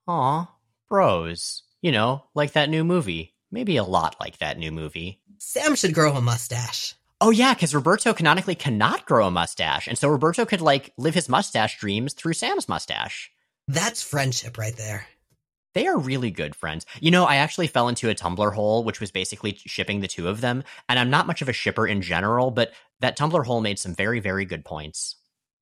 [0.08, 0.50] Aw,
[0.90, 1.64] bros.
[1.82, 3.34] You know, like that new movie.
[3.52, 5.22] Maybe a lot like that new movie.
[5.38, 6.96] Sam should grow a mustache.
[7.22, 11.14] Oh yeah, because Roberto canonically cannot grow a mustache, and so Roberto could like live
[11.14, 13.32] his mustache dreams through Sam's mustache.
[13.68, 15.08] That's friendship right there.
[15.74, 16.86] They are really good friends.
[17.00, 20.28] You know, I actually fell into a Tumblr hole, which was basically shipping the two
[20.28, 20.64] of them.
[20.88, 23.96] And I'm not much of a shipper in general, but that Tumblr hole made some
[23.96, 25.16] very, very good points.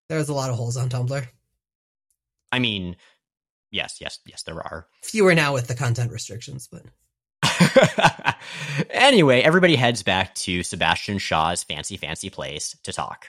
[0.10, 1.26] There's a lot of holes on Tumblr.
[2.52, 2.98] I mean,
[3.72, 4.88] yes, yes, yes, there are.
[5.04, 6.84] Fewer now with the content restrictions, but.
[8.90, 13.28] anyway, everybody heads back to Sebastian Shaw's fancy, fancy place to talk.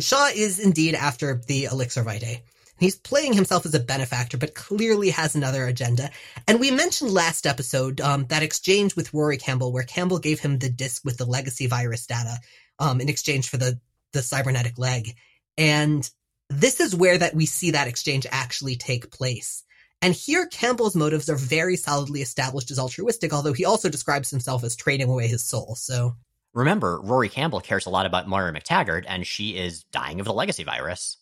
[0.00, 2.42] Shaw is indeed after the Elixir Vitae.
[2.78, 6.10] He's playing himself as a benefactor, but clearly has another agenda.
[6.48, 10.58] And we mentioned last episode um, that exchange with Rory Campbell, where Campbell gave him
[10.58, 12.38] the disk with the legacy virus data
[12.78, 13.78] um, in exchange for the
[14.12, 15.16] the cybernetic leg.
[15.56, 16.08] And
[16.50, 19.64] this is where that we see that exchange actually take place.
[20.02, 24.64] And here, Campbell's motives are very solidly established as altruistic, although he also describes himself
[24.64, 25.76] as trading away his soul.
[25.76, 26.16] So
[26.52, 30.32] remember, Rory Campbell cares a lot about Moira McTaggart, and she is dying of the
[30.32, 31.16] legacy virus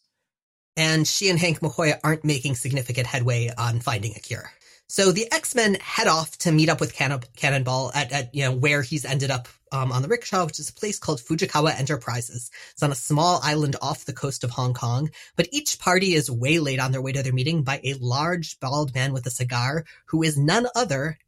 [0.76, 4.50] and she and Hank McCoy aren't making significant headway on finding a cure.
[4.88, 8.52] So the X-Men head off to meet up with Cannon- Cannonball at, at, you know,
[8.52, 12.50] where he's ended up um, on the rickshaw, which is a place called Fujikawa Enterprises.
[12.72, 16.28] It's on a small island off the coast of Hong Kong, but each party is
[16.28, 19.84] waylaid on their way to their meeting by a large bald man with a cigar
[20.06, 21.18] who is none other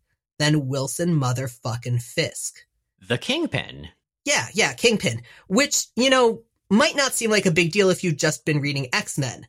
[0.41, 2.67] than Wilson motherfucking Fisk.
[3.07, 3.91] The Kingpin.
[4.25, 5.23] Yeah, yeah, Kingpin.
[5.47, 8.89] Which, you know, might not seem like a big deal if you've just been reading
[8.93, 9.47] X-Men.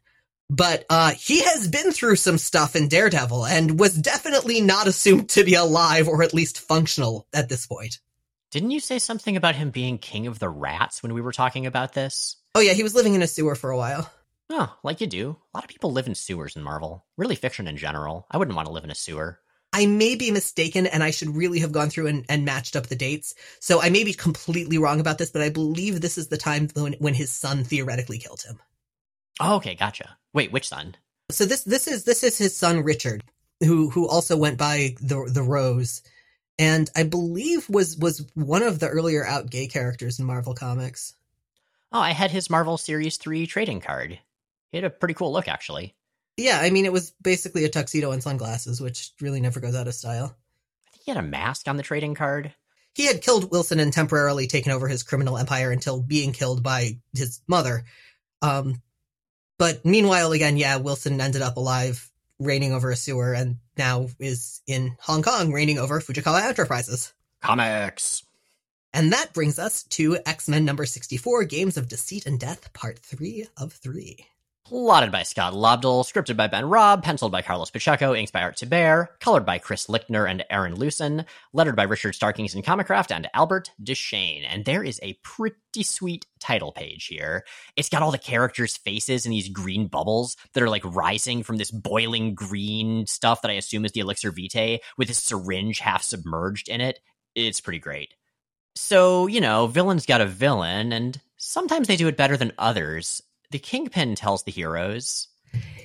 [0.49, 5.29] But uh, he has been through some stuff in Daredevil and was definitely not assumed
[5.29, 7.99] to be alive or at least functional at this point.
[8.51, 11.65] Didn't you say something about him being king of the rats when we were talking
[11.65, 12.35] about this?
[12.53, 14.11] Oh yeah, he was living in a sewer for a while.
[14.49, 15.29] Oh, like you do.
[15.31, 17.05] A lot of people live in sewers in Marvel.
[17.17, 18.27] Really fiction in general.
[18.29, 19.39] I wouldn't want to live in a sewer.
[19.73, 22.87] I may be mistaken and I should really have gone through and, and, matched up
[22.87, 23.33] the dates.
[23.59, 26.69] So I may be completely wrong about this, but I believe this is the time
[26.75, 28.59] when, when his son theoretically killed him.
[29.39, 30.15] Oh, okay, gotcha.
[30.31, 30.95] Wait, which son?
[31.31, 33.23] So this this is this is his son Richard,
[33.61, 36.03] who who also went by the the Rose,
[36.59, 41.15] and I believe was was one of the earlier out gay characters in Marvel Comics.
[41.91, 44.19] Oh, I had his Marvel Series three trading card.
[44.71, 45.95] He had a pretty cool look, actually.
[46.37, 49.87] Yeah, I mean, it was basically a tuxedo and sunglasses, which really never goes out
[49.87, 50.35] of style.
[50.87, 52.53] I think he had a mask on the trading card.
[52.95, 56.99] He had killed Wilson and temporarily taken over his criminal empire until being killed by
[57.13, 57.85] his mother.
[58.41, 58.81] Um,
[59.57, 64.61] but meanwhile, again, yeah, Wilson ended up alive, reigning over a sewer, and now is
[64.67, 67.13] in Hong Kong, reigning over Fujikawa Enterprises.
[67.41, 68.23] Comics.
[68.93, 72.99] And that brings us to X Men number 64 Games of Deceit and Death, part
[72.99, 74.25] 3 of 3.
[74.65, 78.55] Plotted by Scott Lobdell, scripted by Ben Raab, penciled by Carlos Pacheco, inks by Art
[78.55, 83.29] Thibert, colored by Chris Lichtner and Aaron Lusen, lettered by Richard Starkings and Comicraft and
[83.33, 84.45] Albert Deschesne.
[84.47, 87.43] And there is a pretty sweet title page here.
[87.75, 91.57] It's got all the characters' faces in these green bubbles that are like rising from
[91.57, 96.03] this boiling green stuff that I assume is the elixir vitae with a syringe half
[96.03, 97.01] submerged in it.
[97.35, 98.13] It's pretty great.
[98.75, 103.21] So, you know, villains got a villain, and sometimes they do it better than others
[103.53, 105.27] the Kingpin tells the heroes.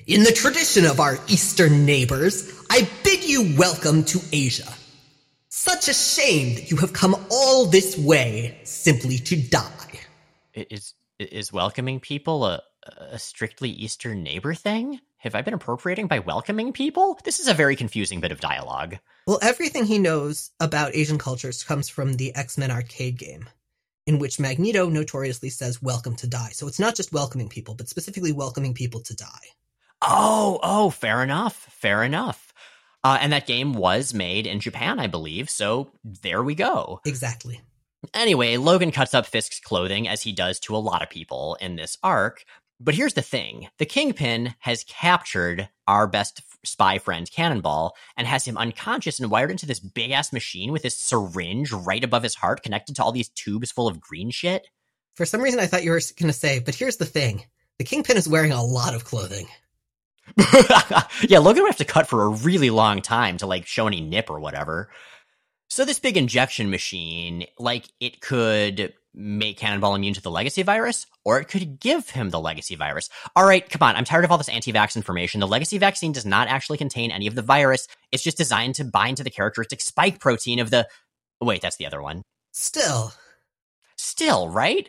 [0.06, 4.72] In the tradition of our Eastern neighbors, I bid you welcome to Asia.
[5.50, 10.00] Such a shame that you have come all this way simply to die.
[10.54, 12.62] Is is welcoming people a,
[13.10, 14.98] a strictly Eastern neighbor thing?
[15.18, 17.18] Have I been appropriating by welcoming people?
[17.24, 18.96] This is a very confusing bit of dialogue.
[19.26, 23.46] Well, everything he knows about Asian cultures comes from the X Men arcade game,
[24.08, 26.48] in which Magneto notoriously says, Welcome to die.
[26.52, 29.48] So it's not just welcoming people, but specifically welcoming people to die.
[30.00, 31.54] Oh, oh, fair enough.
[31.54, 32.54] Fair enough.
[33.04, 35.50] Uh, and that game was made in Japan, I believe.
[35.50, 37.00] So there we go.
[37.04, 37.60] Exactly.
[38.14, 41.76] Anyway, Logan cuts up Fisk's clothing as he does to a lot of people in
[41.76, 42.44] this arc,
[42.80, 48.46] but here's the thing the Kingpin has captured our best spy friend, Cannonball, and has
[48.46, 52.34] him unconscious and wired into this big ass machine with this syringe right above his
[52.34, 54.68] heart connected to all these tubes full of green shit.
[55.14, 57.44] For some reason, I thought you were going to say, but here's the thing
[57.78, 59.46] the Kingpin is wearing a lot of clothing.
[61.28, 64.00] yeah, Logan would have to cut for a really long time to like show any
[64.00, 64.90] nip or whatever.
[65.68, 71.06] So this big injection machine, like it could make Cannonball immune to the legacy virus,
[71.24, 73.10] or it could give him the legacy virus.
[73.34, 73.96] All right, come on.
[73.96, 75.40] I'm tired of all this anti-vax information.
[75.40, 77.88] The legacy vaccine does not actually contain any of the virus.
[78.12, 80.86] It's just designed to bind to the characteristic spike protein of the.
[81.40, 82.22] Wait, that's the other one.
[82.52, 83.12] Still.
[83.96, 84.88] Still, right?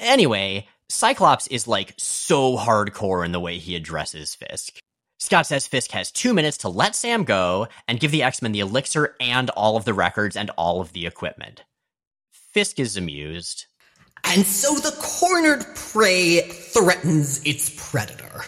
[0.00, 4.78] Anyway, Cyclops is like so hardcore in the way he addresses Fisk.
[5.18, 8.50] Scott says Fisk has two minutes to let Sam go and give the X Men
[8.50, 11.62] the elixir and all of the records and all of the equipment.
[12.52, 13.66] Fisk is amused.
[14.24, 18.44] And so the cornered prey threatens its predator.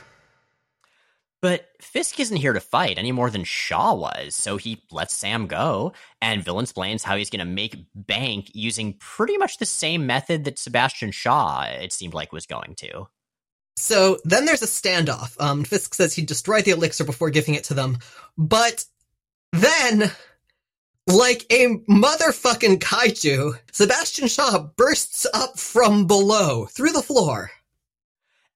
[1.41, 5.47] But Fisk isn't here to fight any more than Shaw was, so he lets Sam
[5.47, 10.07] go, and Villain explains how he's going to make bank using pretty much the same
[10.07, 13.09] method that Sebastian Shaw, it seemed like, was going to.
[13.77, 15.39] So then there's a standoff.
[15.39, 17.99] Um, Fisk says he'd destroy the elixir before giving it to them,
[18.39, 18.87] but
[19.53, 20.11] then
[21.07, 27.51] like a motherfucking kaiju, Sebastian Shaw bursts up from below through the floor.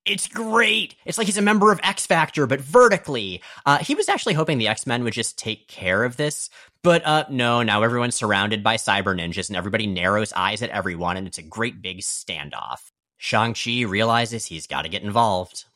[0.07, 0.95] It's great.
[1.05, 3.43] It's like he's a member of X Factor, but vertically.
[3.67, 6.49] Uh, he was actually hoping the X Men would just take care of this,
[6.83, 7.63] but uh, no.
[7.63, 11.43] Now everyone's surrounded by cyber ninjas, and everybody narrows eyes at everyone, and it's a
[11.43, 12.91] great big standoff.
[13.19, 15.67] Shang Chi realizes he's got to get involved.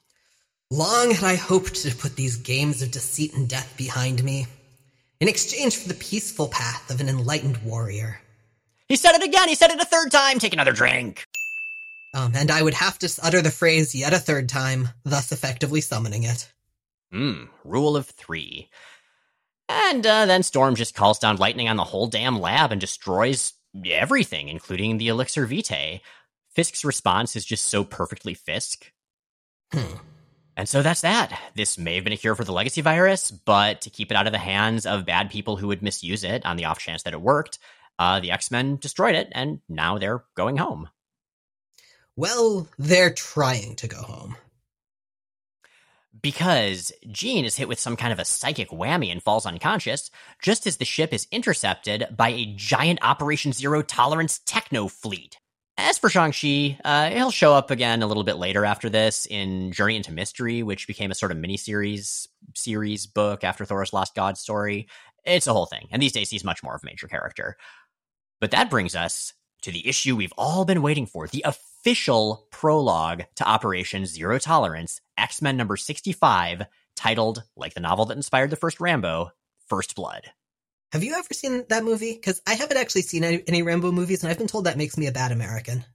[0.70, 4.46] Long had I hoped to put these games of deceit and death behind me
[5.22, 8.20] in exchange for the peaceful path of an enlightened warrior.
[8.88, 9.48] He said it again.
[9.48, 10.40] He said it a third time.
[10.40, 11.28] Take another drink.
[12.12, 15.80] Um, and I would have to utter the phrase yet a third time, thus effectively
[15.80, 16.52] summoning it.
[17.12, 18.68] Hmm, rule of three.
[19.68, 23.52] And uh, then Storm just calls down lightning on the whole damn lab and destroys
[23.86, 26.00] everything, including the elixir vitae.
[26.50, 28.90] Fisk's response is just so perfectly Fisk.
[29.72, 29.98] Hmm.
[30.56, 31.38] And so that's that.
[31.54, 34.26] This may have been a cure for the legacy virus, but to keep it out
[34.26, 37.14] of the hands of bad people who would misuse it on the off chance that
[37.14, 37.58] it worked,
[37.98, 40.88] uh, the X Men destroyed it, and now they're going home.
[42.16, 44.36] Well, they're trying to go home.
[46.20, 50.10] Because Jean is hit with some kind of a psychic whammy and falls unconscious,
[50.40, 55.38] just as the ship is intercepted by a giant Operation Zero Tolerance techno fleet.
[55.78, 59.72] As for Shang-Chi, uh, he'll show up again a little bit later after this in
[59.72, 64.36] Journey into Mystery, which became a sort of miniseries series book after Thor's Lost God
[64.36, 64.86] story.
[65.24, 65.88] It's a whole thing.
[65.90, 67.56] And these days he's much more of a major character.
[68.40, 69.32] But that brings us
[69.62, 75.00] to the issue we've all been waiting for, the official prologue to Operation Zero Tolerance,
[75.16, 79.30] X-Men number 65, titled, like the novel that inspired the first Rambo,
[79.68, 80.32] First Blood.
[80.92, 82.12] Have you ever seen that movie?
[82.12, 84.98] Because I haven't actually seen any, any, Rambo movies, and I've been told that makes
[84.98, 85.86] me a bad American.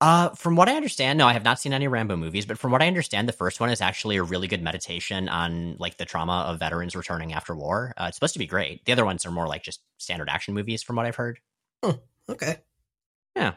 [0.00, 2.70] Uh, from what I understand, no, I have not seen any Rambo movies, but from
[2.70, 6.04] what I understand, the first one is actually a really good meditation on like the
[6.04, 7.92] trauma of veterans returning after war.
[7.96, 8.84] Uh, it's supposed to be great.
[8.84, 11.40] The other ones are more like just standard action movies, from what I've heard.
[11.82, 12.58] Oh, okay.
[13.34, 13.54] Yeah.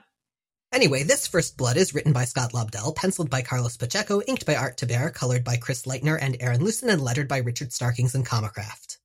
[0.73, 4.55] Anyway, this First Blood is written by Scott Lobdell, penciled by Carlos Pacheco, inked by
[4.55, 8.25] Art Thibert, colored by Chris Lichtner and Aaron Lusen, and lettered by Richard Starkings and
[8.25, 8.98] Comicraft.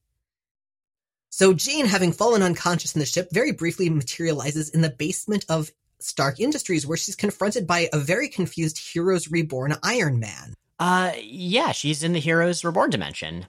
[1.37, 5.73] So Jean, having fallen unconscious in the ship, very briefly materializes in the basement of
[5.99, 10.55] Stark Industries, where she's confronted by a very confused Heroes Reborn Iron Man.
[10.79, 13.47] Uh, yeah, she's in the Heroes Reborn dimension.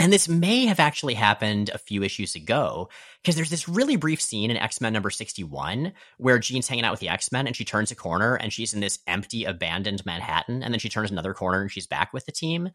[0.00, 2.88] And this may have actually happened a few issues ago,
[3.20, 6.92] because there's this really brief scene in X Men number 61 where Jean's hanging out
[6.92, 10.06] with the X Men and she turns a corner and she's in this empty, abandoned
[10.06, 10.62] Manhattan.
[10.62, 12.70] And then she turns another corner and she's back with the team.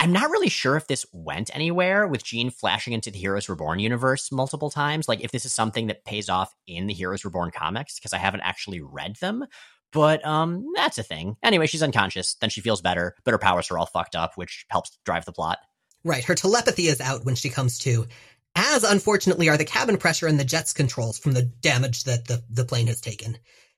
[0.00, 3.80] I'm not really sure if this went anywhere with Jean flashing into the Heroes Reborn
[3.80, 5.08] universe multiple times.
[5.08, 8.18] Like, if this is something that pays off in the Heroes Reborn comics, because I
[8.18, 9.44] haven't actually read them.
[9.92, 11.36] But um, that's a thing.
[11.42, 12.34] Anyway, she's unconscious.
[12.34, 15.32] Then she feels better, but her powers are all fucked up, which helps drive the
[15.32, 15.58] plot.
[16.04, 16.22] Right.
[16.22, 18.06] Her telepathy is out when she comes to,
[18.54, 22.44] as unfortunately are the cabin pressure and the jet's controls from the damage that the,
[22.50, 23.36] the plane has taken.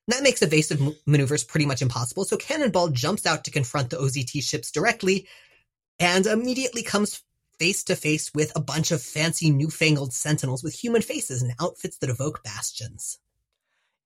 [0.08, 4.42] That makes evasive maneuvers pretty much impossible, so Cannonball jumps out to confront the OZT
[4.42, 5.28] ships directly
[6.00, 7.22] and immediately comes
[7.58, 11.98] face to face with a bunch of fancy newfangled sentinels with human faces and outfits
[11.98, 13.18] that evoke bastions.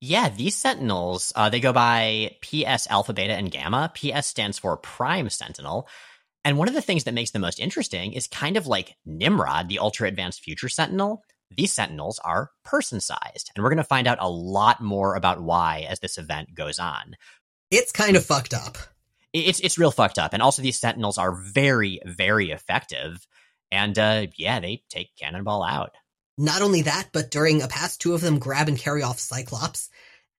[0.00, 3.92] Yeah, these sentinels, uh, they go by PS Alpha, Beta, and Gamma.
[3.94, 5.88] PS stands for Prime Sentinel.
[6.44, 9.68] And one of the things that makes them most interesting is kind of like Nimrod,
[9.68, 11.22] the ultra advanced future sentinel.
[11.56, 13.50] These sentinels are person sized.
[13.54, 16.78] And we're going to find out a lot more about why as this event goes
[16.78, 17.16] on.
[17.70, 18.76] It's kind of fucked up.
[19.34, 20.32] It's, it's real fucked up.
[20.32, 23.26] And also, these sentinels are very, very effective.
[23.70, 25.90] And uh, yeah, they take Cannonball out.
[26.38, 29.90] Not only that, but during a pass, two of them grab and carry off Cyclops.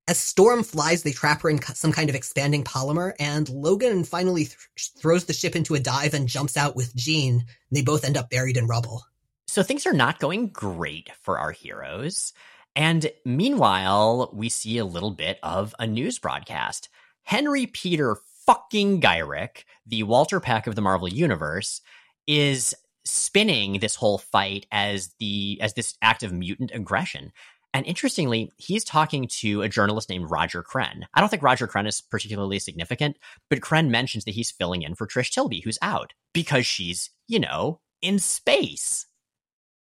[0.07, 4.45] As Storm flies, they trap her in some kind of expanding polymer, and Logan finally
[4.45, 4.57] th-
[4.97, 7.39] throws the ship into a dive and jumps out with Jean.
[7.39, 9.03] And they both end up buried in rubble.
[9.47, 12.33] So things are not going great for our heroes.
[12.75, 16.89] And meanwhile, we see a little bit of a news broadcast.
[17.23, 21.81] Henry Peter fucking Gyrich, the Walter Peck of the Marvel Universe,
[22.27, 22.73] is
[23.03, 27.31] spinning this whole fight as the as this act of mutant aggression.
[27.73, 31.03] And interestingly, he's talking to a journalist named Roger Krenn.
[31.13, 33.17] I don't think Roger Krenn is particularly significant,
[33.49, 37.37] but Krenn mentions that he's filling in for Trish Tilby, who's out because she's, you
[37.37, 39.07] know, in space.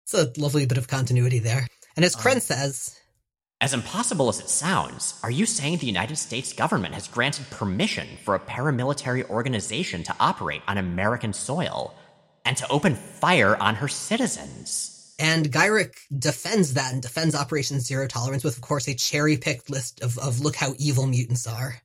[0.05, 1.67] It's a lovely bit of continuity there.
[1.95, 2.99] And as Krenn um, says,
[3.63, 8.07] as impossible as it sounds, are you saying the United States government has granted permission
[8.23, 11.95] for a paramilitary organization to operate on American soil?
[12.45, 15.13] and to open fire on her citizens.
[15.19, 19.69] And Gyrich defends that and defends Operation Zero Tolerance with, of course, a cherry picked
[19.69, 21.81] list of, of look how evil mutants are.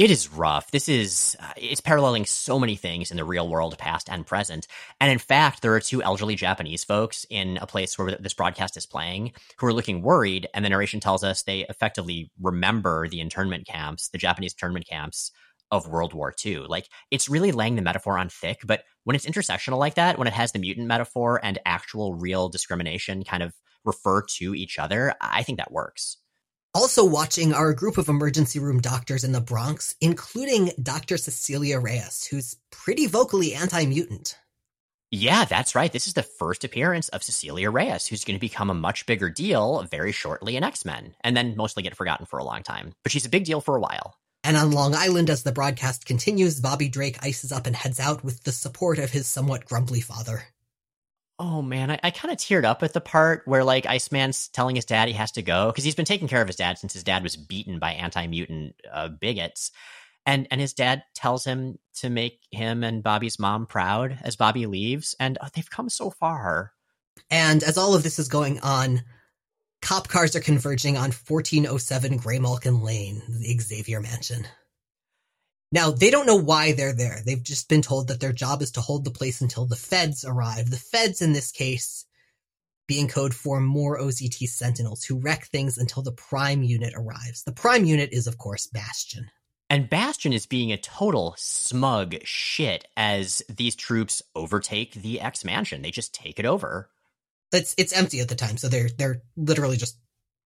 [0.00, 0.70] It is rough.
[0.70, 4.66] This is, uh, it's paralleling so many things in the real world, past and present.
[4.98, 8.78] And in fact, there are two elderly Japanese folks in a place where this broadcast
[8.78, 10.48] is playing who are looking worried.
[10.54, 15.32] And the narration tells us they effectively remember the internment camps, the Japanese internment camps
[15.70, 16.60] of World War II.
[16.60, 20.28] Like it's really laying the metaphor on thick, but when it's intersectional like that, when
[20.28, 23.52] it has the mutant metaphor and actual real discrimination kind of
[23.84, 26.16] refer to each other, I think that works.
[26.72, 31.16] Also watching are a group of emergency room doctors in the Bronx, including Dr.
[31.16, 34.38] Cecilia Reyes, who's pretty vocally anti-mutant.
[35.10, 35.92] Yeah, that's right.
[35.92, 39.28] This is the first appearance of Cecilia Reyes, who's going to become a much bigger
[39.28, 42.92] deal very shortly in X Men, and then mostly get forgotten for a long time.
[43.02, 44.14] But she's a big deal for a while.
[44.44, 48.22] And on Long Island, as the broadcast continues, Bobby Drake ices up and heads out
[48.22, 50.44] with the support of his somewhat grumbly father.
[51.42, 54.76] Oh man, I, I kind of teared up at the part where like Iceman's telling
[54.76, 56.92] his dad he has to go because he's been taking care of his dad since
[56.92, 59.70] his dad was beaten by anti-mutant uh, bigots,
[60.26, 64.66] and and his dad tells him to make him and Bobby's mom proud as Bobby
[64.66, 66.72] leaves, and uh, they've come so far.
[67.30, 69.00] And as all of this is going on,
[69.80, 74.46] Cop cars are converging on 1407 Graymalkin Lane, the Xavier Mansion.
[75.72, 77.20] Now, they don't know why they're there.
[77.24, 80.24] They've just been told that their job is to hold the place until the feds
[80.24, 80.70] arrive.
[80.70, 82.06] The feds, in this case,
[82.88, 87.44] being code for more OZT Sentinels who wreck things until the Prime unit arrives.
[87.44, 89.30] The Prime unit is, of course, Bastion.
[89.68, 95.82] And Bastion is being a total smug shit as these troops overtake the X Mansion.
[95.82, 96.90] They just take it over.
[97.52, 99.96] It's it's empty at the time, so they're they're literally just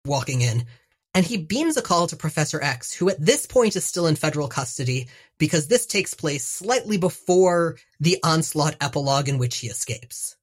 [0.05, 0.65] walking in.
[1.13, 4.15] And he beams a call to Professor X, who at this point is still in
[4.15, 5.07] federal custody
[5.37, 10.37] because this takes place slightly before the onslaught epilogue in which he escapes.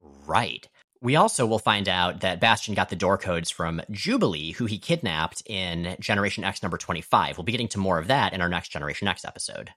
[0.00, 0.68] Right.
[1.00, 4.78] We also will find out that Bastion got the door codes from Jubilee, who he
[4.78, 7.38] kidnapped in Generation X number 25.
[7.38, 9.70] We'll be getting to more of that in our next Generation X episode.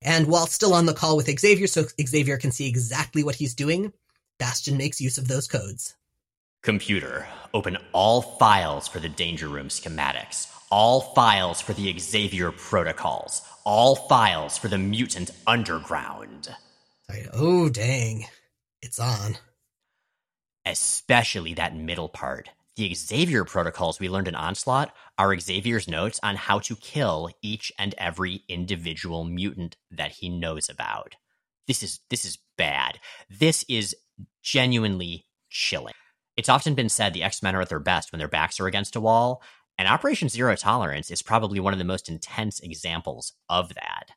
[0.00, 3.54] And while still on the call with Xavier, so Xavier can see exactly what he's
[3.54, 3.92] doing,
[4.38, 5.96] Bastion makes use of those codes.
[6.68, 13.40] Computer, open all files for the Danger Room schematics, all files for the Xavier protocols,
[13.64, 16.54] all files for the Mutant Underground.
[17.32, 18.26] Oh, dang.
[18.82, 19.38] It's on.
[20.66, 22.50] Especially that middle part.
[22.76, 27.72] The Xavier protocols we learned in Onslaught are Xavier's notes on how to kill each
[27.78, 31.16] and every individual mutant that he knows about.
[31.66, 32.98] This is this is bad.
[33.30, 33.96] This is
[34.42, 35.94] genuinely chilling.
[36.38, 38.68] It's often been said the X Men are at their best when their backs are
[38.68, 39.42] against a wall,
[39.76, 44.12] and Operation Zero Tolerance is probably one of the most intense examples of that.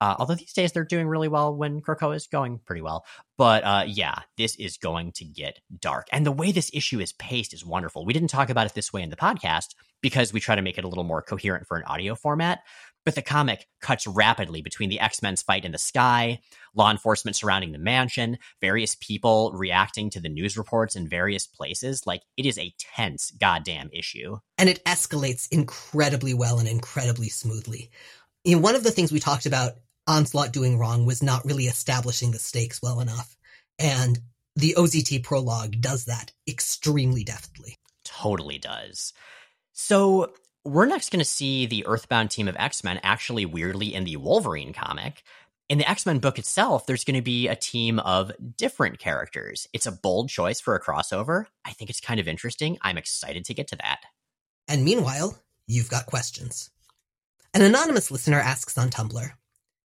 [0.00, 3.04] Uh, although these days they're doing really well when Krakoa is going pretty well.
[3.36, 6.06] But uh, yeah, this is going to get dark.
[6.12, 8.04] And the way this issue is paced is wonderful.
[8.04, 10.78] We didn't talk about it this way in the podcast because we try to make
[10.78, 12.60] it a little more coherent for an audio format.
[13.04, 16.40] But the comic cuts rapidly between the X Men's fight in the sky,
[16.74, 22.06] law enforcement surrounding the mansion, various people reacting to the news reports in various places.
[22.06, 24.38] Like, it is a tense goddamn issue.
[24.56, 27.90] And it escalates incredibly well and incredibly smoothly.
[28.44, 29.72] You know, one of the things we talked about
[30.06, 33.36] Onslaught doing wrong was not really establishing the stakes well enough.
[33.78, 34.18] And
[34.56, 37.76] the OZT prologue does that extremely deftly.
[38.04, 39.12] Totally does.
[39.72, 40.32] So,
[40.64, 44.16] we're next going to see the Earthbound team of X Men actually weirdly in the
[44.16, 45.22] Wolverine comic.
[45.68, 49.68] In the X Men book itself, there's going to be a team of different characters.
[49.72, 51.46] It's a bold choice for a crossover.
[51.64, 52.78] I think it's kind of interesting.
[52.82, 54.00] I'm excited to get to that.
[54.66, 56.70] And meanwhile, you've got questions.
[57.52, 59.30] An anonymous listener asks on Tumblr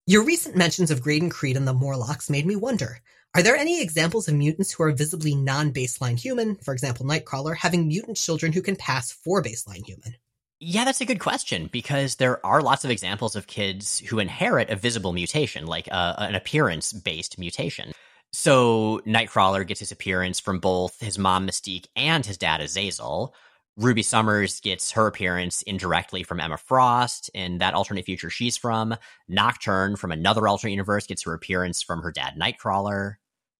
[0.07, 3.01] Your recent mentions of Graydon Creed and the Morlocks made me wonder
[3.35, 7.55] are there any examples of mutants who are visibly non baseline human, for example, Nightcrawler,
[7.55, 10.15] having mutant children who can pass for baseline human?
[10.61, 14.69] Yeah, that's a good question because there are lots of examples of kids who inherit
[14.69, 17.93] a visible mutation, like uh, an appearance based mutation.
[18.33, 23.33] So Nightcrawler gets his appearance from both his mom Mystique and his dad Azazel.
[23.77, 28.93] Ruby Summers gets her appearance indirectly from Emma Frost in that alternate future she's from.
[29.29, 33.15] Nocturne from another alternate universe gets her appearance from her dad Nightcrawler.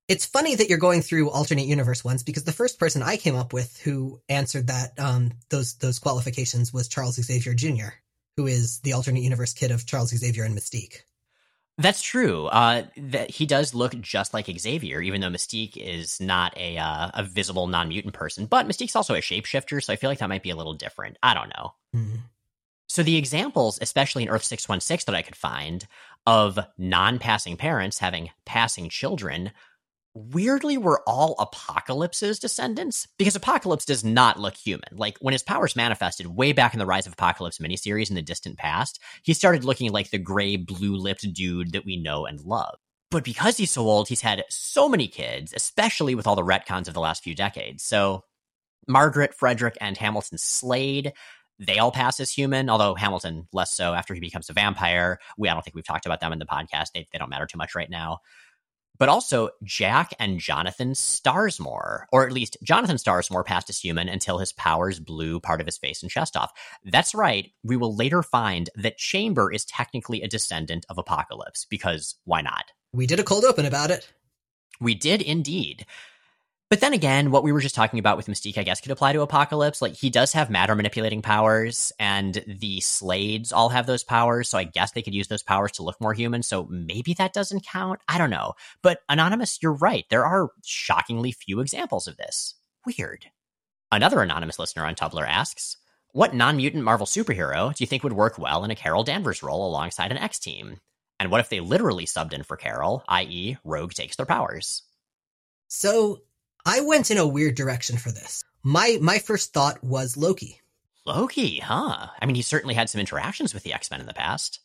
[0.10, 3.36] It's funny that you're going through alternate universe ones because the first person I came
[3.36, 7.94] up with who answered that um, those those qualifications was Charles Xavier Jr.,
[8.36, 11.04] who is the alternate universe kid of Charles Xavier and Mystique.
[11.78, 12.48] That's true.
[12.48, 17.12] Uh, that he does look just like Xavier, even though Mystique is not a uh,
[17.14, 18.48] a visible non mutant person.
[18.48, 21.18] But Mystique's also a shapeshifter, so I feel like that might be a little different.
[21.22, 21.74] I don't know.
[21.96, 22.16] Mm-hmm.
[22.88, 25.86] So the examples, especially in Earth six one six, that I could find
[26.26, 29.52] of non passing parents having passing children
[30.20, 34.90] weirdly were all Apocalypse's descendants because Apocalypse does not look human.
[34.92, 38.22] Like when his powers manifested way back in the Rise of Apocalypse miniseries in the
[38.22, 42.42] distant past, he started looking like the gray, blue lipped dude that we know and
[42.42, 42.76] love.
[43.12, 46.88] But because he's so old, he's had so many kids, especially with all the retcons
[46.88, 47.84] of the last few decades.
[47.84, 48.24] So
[48.88, 51.14] Margaret, Frederick, and Hamilton Slade,
[51.58, 55.20] they all pass as human, although Hamilton less so after he becomes a vampire.
[55.38, 56.92] We I don't think we've talked about them in the podcast.
[56.94, 58.20] They, they don't matter too much right now
[59.00, 64.38] but also Jack and Jonathan Starsmore, or at least Jonathan Starsmore passed as human until
[64.38, 66.52] his powers blew part of his face and chest off.
[66.84, 67.52] That's right.
[67.64, 72.66] We will later find that Chamber is technically a descendant of Apocalypse, because why not?
[72.94, 74.12] We did a cold open about it.
[74.82, 75.86] We did indeed.
[76.70, 79.14] But then again, what we were just talking about with Mystique, I guess, could apply
[79.14, 79.82] to Apocalypse.
[79.82, 84.60] Like, he does have matter manipulating powers, and the Slades all have those powers, so
[84.60, 87.66] I guess they could use those powers to look more human, so maybe that doesn't
[87.66, 88.02] count.
[88.08, 88.54] I don't know.
[88.84, 90.06] But, Anonymous, you're right.
[90.12, 92.54] There are shockingly few examples of this.
[92.86, 93.26] Weird.
[93.92, 95.76] Another anonymous listener on Tumblr asks,
[96.12, 99.42] What non mutant Marvel superhero do you think would work well in a Carol Danvers
[99.42, 100.80] role alongside an X team?
[101.20, 104.84] And what if they literally subbed in for Carol, i.e., Rogue takes their powers?
[105.68, 106.22] So,
[106.66, 108.44] I went in a weird direction for this.
[108.64, 110.62] My my first thought was Loki.
[111.06, 112.08] Loki, huh?
[112.22, 114.60] I mean, he certainly had some interactions with the X Men in the past.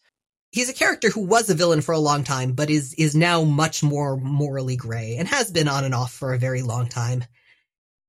[0.50, 3.44] He's a character who was a villain for a long time, but is is now
[3.44, 7.24] much more morally gray and has been on and off for a very long time.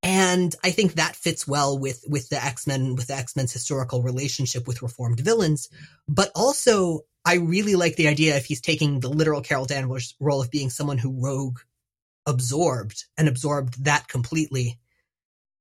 [0.04, 3.54] And I think that fits well with with the X Men with the X Men's
[3.54, 5.70] historical relationship with reformed villains.
[6.08, 10.42] But also, I really like the idea if he's taking the literal Carol Danvers role
[10.42, 11.60] of being someone who Rogue
[12.26, 14.80] absorbed and absorbed that completely,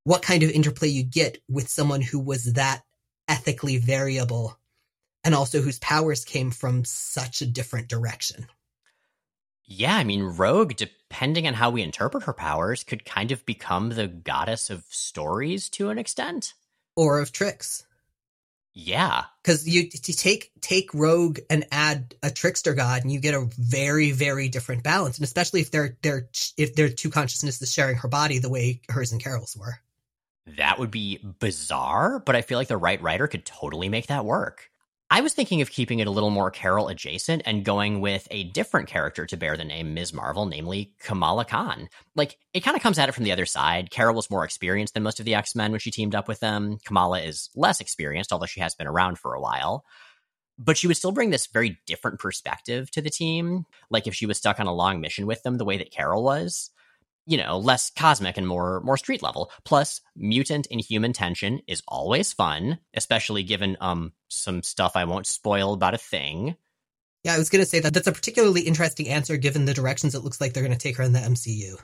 [0.05, 2.83] what kind of interplay you get with someone who was that
[3.29, 4.59] ethically variable
[5.25, 8.47] and also whose powers came from such a different direction.
[9.67, 13.89] Yeah, I mean, Rogue, depending on how we interpret her powers, could kind of become
[13.91, 16.53] the goddess of stories to an extent.
[16.97, 17.87] Or of tricks.
[18.75, 23.49] Yeah, because you, take take Rogue and add a trickster god, and you get a
[23.57, 25.17] very very different balance.
[25.17, 29.13] And especially if they're they're if they're two consciousnesses sharing her body the way hers
[29.13, 29.79] and Carol's were.
[30.59, 34.25] That would be bizarre, but I feel like the right writer could totally make that
[34.25, 34.71] work.
[35.11, 38.45] I was thinking of keeping it a little more Carol adjacent and going with a
[38.45, 40.13] different character to bear the name Ms.
[40.13, 41.89] Marvel, namely Kamala Khan.
[42.17, 43.91] Like, it kind of comes at it from the other side.
[43.91, 46.41] Carol was more experienced than most of the X Men when she teamed up with
[46.41, 46.79] them.
[46.85, 49.85] Kamala is less experienced, although she has been around for a while.
[50.59, 54.27] But she would still bring this very different perspective to the team, like if she
[54.27, 56.71] was stuck on a long mission with them the way that Carol was
[57.27, 59.51] you know, less cosmic and more more street level.
[59.65, 65.27] Plus, mutant and human tension is always fun, especially given um some stuff I won't
[65.27, 66.57] spoil about a thing.
[67.23, 70.15] Yeah, I was going to say that that's a particularly interesting answer given the directions
[70.15, 71.81] it looks like they're going to take her in the MCU.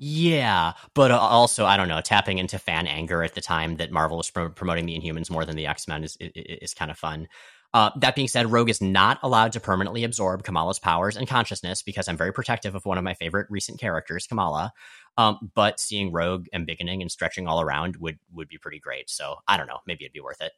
[0.00, 3.90] Yeah, but uh, also I don't know, tapping into fan anger at the time that
[3.90, 6.98] Marvel was promoting the Inhumans more than the X Men is, is, is kind of
[6.98, 7.28] fun.
[7.74, 11.82] Uh, that being said, Rogue is not allowed to permanently absorb Kamala's powers and consciousness
[11.82, 14.72] because I'm very protective of one of my favorite recent characters, Kamala.
[15.18, 19.10] Um, but seeing Rogue embiggening and stretching all around would would be pretty great.
[19.10, 20.52] So I don't know, maybe it'd be worth it.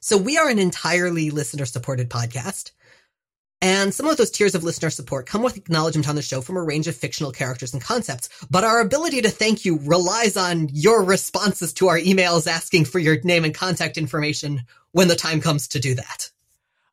[0.00, 2.72] So we are an entirely listener supported podcast.
[3.62, 6.58] And some of those tiers of listener support come with acknowledgement on the show from
[6.58, 8.28] a range of fictional characters and concepts.
[8.50, 12.98] But our ability to thank you relies on your responses to our emails asking for
[12.98, 14.62] your name and contact information
[14.92, 16.30] when the time comes to do that.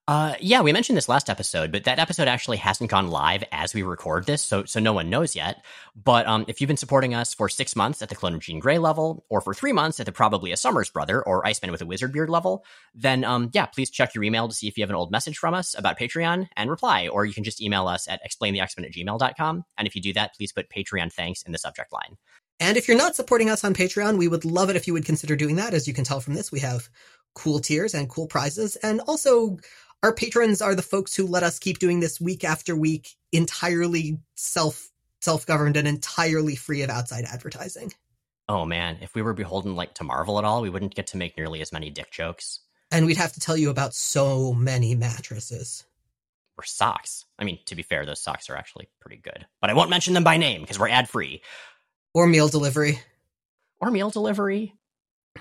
[0.06, 3.74] Uh, yeah, we mentioned this last episode, but that episode actually hasn't gone live as
[3.74, 5.64] we record this, so so no one knows yet.
[5.96, 8.60] But um, if you've been supporting us for six months at the Clone of Jean
[8.60, 11.82] Grey level, or for three months at the probably a Summers brother or Iceman with
[11.82, 14.84] a wizard beard level, then um, yeah, please check your email to see if you
[14.84, 17.88] have an old message from us about Patreon and reply, or you can just email
[17.88, 19.64] us at explainthexmen at gmail.com.
[19.78, 22.18] And if you do that, please put Patreon thanks in the subject line.
[22.60, 25.06] And if you're not supporting us on Patreon, we would love it if you would
[25.06, 25.74] consider doing that.
[25.74, 26.90] As you can tell from this, we have
[27.36, 29.58] cool tiers and cool prizes, and also
[30.04, 34.20] our patrons are the folks who let us keep doing this week after week, entirely
[34.36, 34.92] self
[35.22, 37.94] self governed and entirely free of outside advertising.
[38.50, 41.18] Oh man, if we were beholden like to Marvel at all, we wouldn't get to
[41.18, 42.60] make nearly as many dick jokes.
[42.92, 45.86] And we'd have to tell you about so many mattresses.
[46.58, 47.26] Or socks.
[47.40, 49.48] I mean, to be fair, those socks are actually pretty good.
[49.62, 51.42] But I won't mention them by name because we're ad free.
[52.14, 53.00] Or meal delivery.
[53.80, 54.76] Or meal delivery.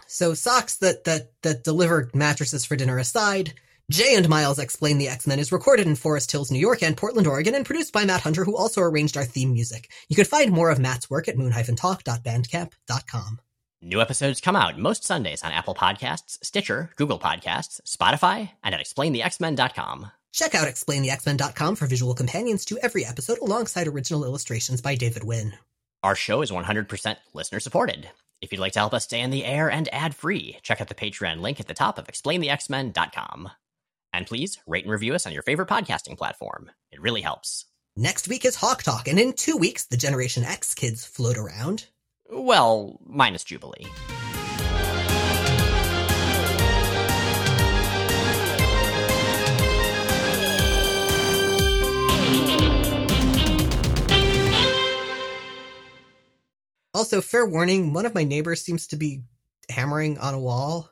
[0.06, 3.52] So socks that that that deliver mattresses for dinner aside,
[3.90, 7.26] Jay and Miles Explain the X-Men is recorded in Forest Hills, New York and Portland,
[7.26, 9.90] Oregon, and produced by Matt Hunter, who also arranged our theme music.
[10.08, 13.40] You can find more of Matt's work at moon-talk.bandcamp.com.
[13.84, 18.80] New episodes come out most Sundays on Apple Podcasts, Stitcher, Google Podcasts, Spotify, and at
[18.80, 20.10] explainthexmen.com.
[20.32, 25.54] Check out explainthexmen.com for visual companions to every episode alongside original illustrations by David Wynn.
[26.04, 28.08] Our show is 100% listener supported.
[28.40, 30.88] If you'd like to help us stay in the air and ad free, check out
[30.88, 33.50] the Patreon link at the top of explainthexmen.com.
[34.12, 36.70] And please rate and review us on your favorite podcasting platform.
[36.90, 37.64] It really helps.
[37.96, 41.86] Next week is Hawk Talk, and in two weeks, the Generation X kids float around.
[42.30, 43.86] Well, minus Jubilee.
[56.94, 59.22] Also, fair warning, one of my neighbors seems to be
[59.68, 60.91] hammering on a wall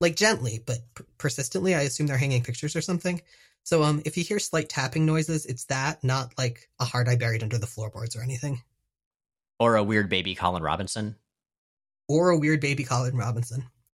[0.00, 1.74] like gently but p- persistently.
[1.74, 3.20] I assume they're hanging pictures or something.
[3.62, 7.16] So um, if you hear slight tapping noises, it's that, not like a hard eye
[7.16, 8.62] buried under the floorboards or anything.
[9.58, 11.16] Or a weird baby Colin Robinson.
[12.08, 13.64] Or a weird baby Colin Robinson.